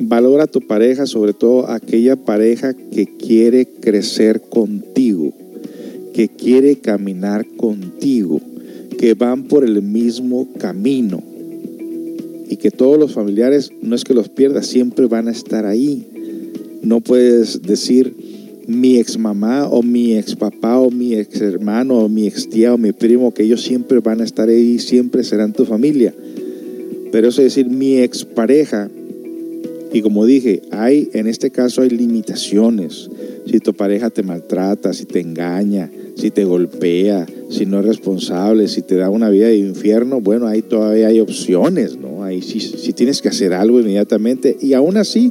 [0.00, 5.32] valora a tu pareja, sobre todo aquella pareja que quiere crecer contigo,
[6.12, 8.40] que quiere caminar contigo,
[8.98, 11.22] que van por el mismo camino
[12.48, 16.06] y que todos los familiares, no es que los pierdas, siempre van a estar ahí.
[16.82, 18.14] No puedes decir
[18.66, 22.74] mi ex mamá o mi ex papá o mi ex hermano o mi ex tía
[22.74, 26.14] o mi primo, que ellos siempre van a estar ahí, siempre serán tu familia.
[27.10, 28.90] Pero eso es decir mi ex pareja,
[29.94, 33.08] y como dije, hay, en este caso hay limitaciones.
[33.46, 38.66] Si tu pareja te maltrata, si te engaña, si te golpea, si no es responsable,
[38.66, 42.24] si te da una vida de infierno, bueno, ahí todavía hay opciones, ¿no?
[42.24, 44.56] Ahí sí, sí tienes que hacer algo inmediatamente.
[44.60, 45.30] Y aún así,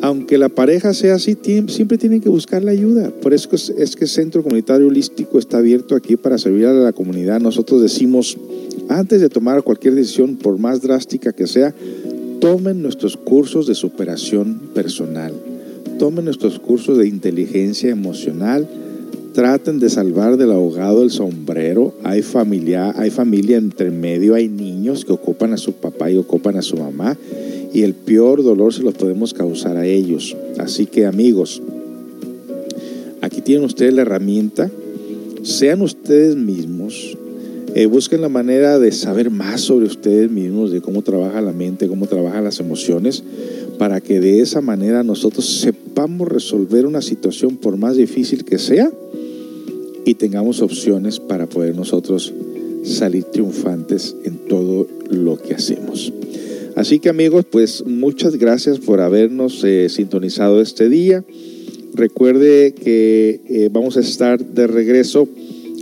[0.00, 1.36] aunque la pareja sea así,
[1.68, 3.10] siempre tienen que buscar la ayuda.
[3.10, 6.94] Por eso es, que el Centro Comunitario Holístico está abierto aquí para servir a la
[6.94, 7.40] comunidad.
[7.40, 8.38] Nosotros decimos,
[8.88, 11.74] antes de tomar cualquier decisión, por más drástica que sea,
[12.44, 15.32] tomen nuestros cursos de superación personal,
[15.98, 18.68] tomen nuestros cursos de inteligencia emocional,
[19.32, 21.94] traten de salvar del ahogado el sombrero.
[22.04, 26.58] Hay familia, hay familia entre medio, hay niños que ocupan a su papá y ocupan
[26.58, 27.16] a su mamá
[27.72, 30.36] y el peor dolor se lo podemos causar a ellos.
[30.58, 31.62] Así que amigos,
[33.22, 34.70] aquí tienen ustedes la herramienta,
[35.44, 37.16] sean ustedes mismos,
[37.74, 41.88] eh, busquen la manera de saber más sobre ustedes mismos, de cómo trabaja la mente,
[41.88, 43.24] cómo trabajan las emociones,
[43.78, 48.92] para que de esa manera nosotros sepamos resolver una situación por más difícil que sea
[50.04, 52.32] y tengamos opciones para poder nosotros
[52.84, 56.12] salir triunfantes en todo lo que hacemos.
[56.76, 61.24] Así que amigos, pues muchas gracias por habernos eh, sintonizado este día.
[61.94, 65.28] Recuerde que eh, vamos a estar de regreso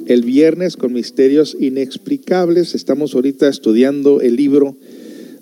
[0.07, 2.75] el viernes con misterios inexplicables.
[2.75, 4.77] Estamos ahorita estudiando el libro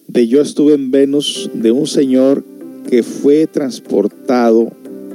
[0.07, 2.45] de Yo estuve en Venus de un señor
[2.89, 4.73] que fue transportado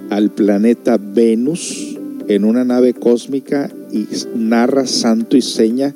[0.09, 1.97] al planeta Venus
[2.27, 5.93] en una nave cósmica y narra santo y seña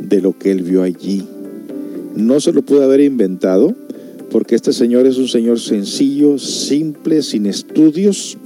[0.00, 1.24] de lo que él vio allí.
[2.16, 3.74] No se lo pudo haber inventado
[4.30, 8.36] porque este señor es un señor sencillo, simple, sin estudios,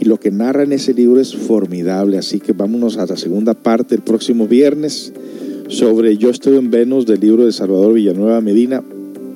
[0.00, 2.18] y lo que narra en ese libro es formidable.
[2.18, 5.12] Así que vámonos a la segunda parte el próximo viernes
[5.68, 8.82] sobre Yo estuve en Venus del libro de Salvador Villanueva Medina.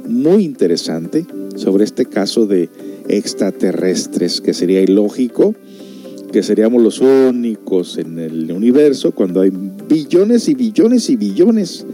[0.08, 2.68] Muy interesante sobre este caso de
[3.08, 5.54] extraterrestres, que sería ilógico
[6.34, 9.52] que seríamos los únicos en el universo cuando hay
[9.88, 11.86] billones y billones y billones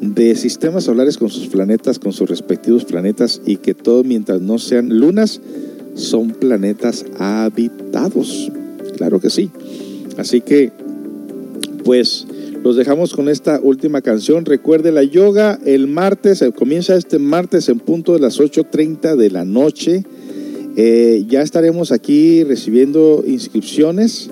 [0.00, 4.58] de sistemas solares con sus planetas, con sus respectivos planetas y que todo mientras no
[4.58, 5.42] sean lunas,
[5.94, 8.50] son planetas habitados.
[8.96, 9.50] Claro que sí.
[10.16, 10.70] Así que,
[11.84, 12.26] pues,
[12.62, 14.44] los dejamos con esta última canción.
[14.44, 19.30] Recuerde la yoga el martes, eh, comienza este martes en punto de las 8.30 de
[19.30, 20.04] la noche.
[20.76, 24.30] Eh, ya estaremos aquí recibiendo inscripciones.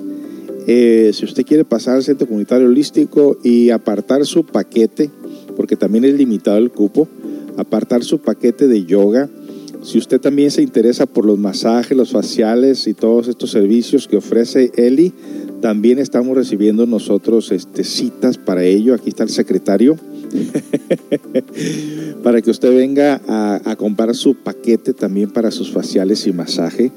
[0.65, 5.09] Eh, si usted quiere pasar al Centro Comunitario Holístico y apartar su paquete,
[5.55, 7.07] porque también es limitado el cupo,
[7.57, 9.29] apartar su paquete de yoga
[9.83, 14.17] si usted también se interesa por los masajes, los faciales y todos estos servicios que
[14.17, 15.13] ofrece Eli,
[15.61, 18.93] también estamos recibiendo nosotros este, citas para ello.
[18.93, 19.97] Aquí está el secretario.
[22.23, 26.91] para que usted venga a, comprar su paquete también para sus faciales y masaje.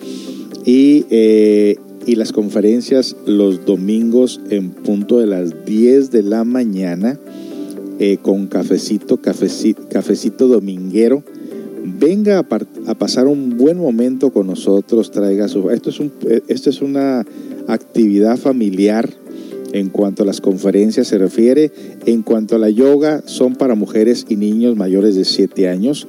[0.64, 1.76] Y, eh,
[2.06, 7.18] y las conferencias los domingos en punto de las 10 de la mañana
[7.98, 11.24] eh, con cafecito, cafecito, cafecito dominguero
[11.98, 15.70] venga a, pasar un buen momento con nosotros, traiga su...
[15.70, 16.00] Esto es,
[16.48, 17.24] esto es una
[17.68, 19.10] actividad familiar
[19.72, 21.70] en cuanto a las conferencias se refiere.
[22.06, 26.06] En cuanto a la yoga, son para mujeres y niños mayores de 7 años.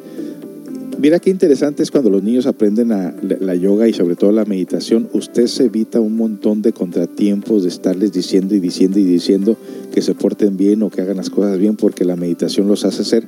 [0.99, 5.07] Mira qué interesante es cuando los niños aprenden la, yoga y sobre todo la meditación.
[5.13, 9.57] Usted se evita un montón de contratiempos de estarles diciendo y diciendo y diciendo
[9.93, 13.03] que se porten bien o que hagan las cosas bien porque la meditación los hace
[13.03, 13.27] ser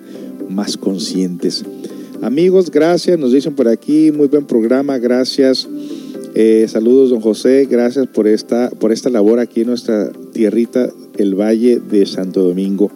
[0.49, 1.63] más conscientes.
[2.21, 5.69] Amigos, gracias, nos dicen por aquí, muy buen programa, gracias.
[6.35, 11.35] Eh, saludos, don José, gracias por esta, por esta labor aquí en nuestra tierrita, el
[11.35, 12.91] Valle de Santo Domingo.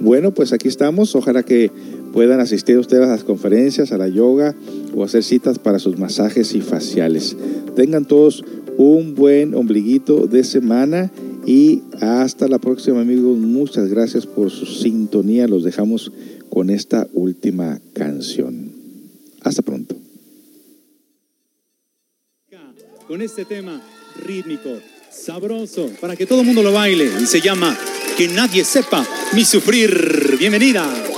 [0.00, 1.70] Bueno, pues aquí estamos, ojalá que
[2.14, 4.54] puedan asistir ustedes a las conferencias, a la yoga
[4.94, 7.36] o hacer citas para sus masajes y faciales.
[7.76, 8.42] Tengan todos
[8.78, 11.12] un buen ombliguito de semana
[11.44, 13.36] y hasta la próxima amigos.
[13.36, 15.46] Muchas gracias por su sintonía.
[15.46, 16.10] Los dejamos
[16.52, 18.72] con esta última canción.
[19.40, 19.96] Hasta pronto.
[23.08, 23.80] Con este tema
[24.22, 24.68] rítmico,
[25.10, 27.74] sabroso, para que todo el mundo lo baile y se llama
[28.18, 30.36] Que nadie sepa mi sufrir.
[30.38, 31.11] Bienvenida.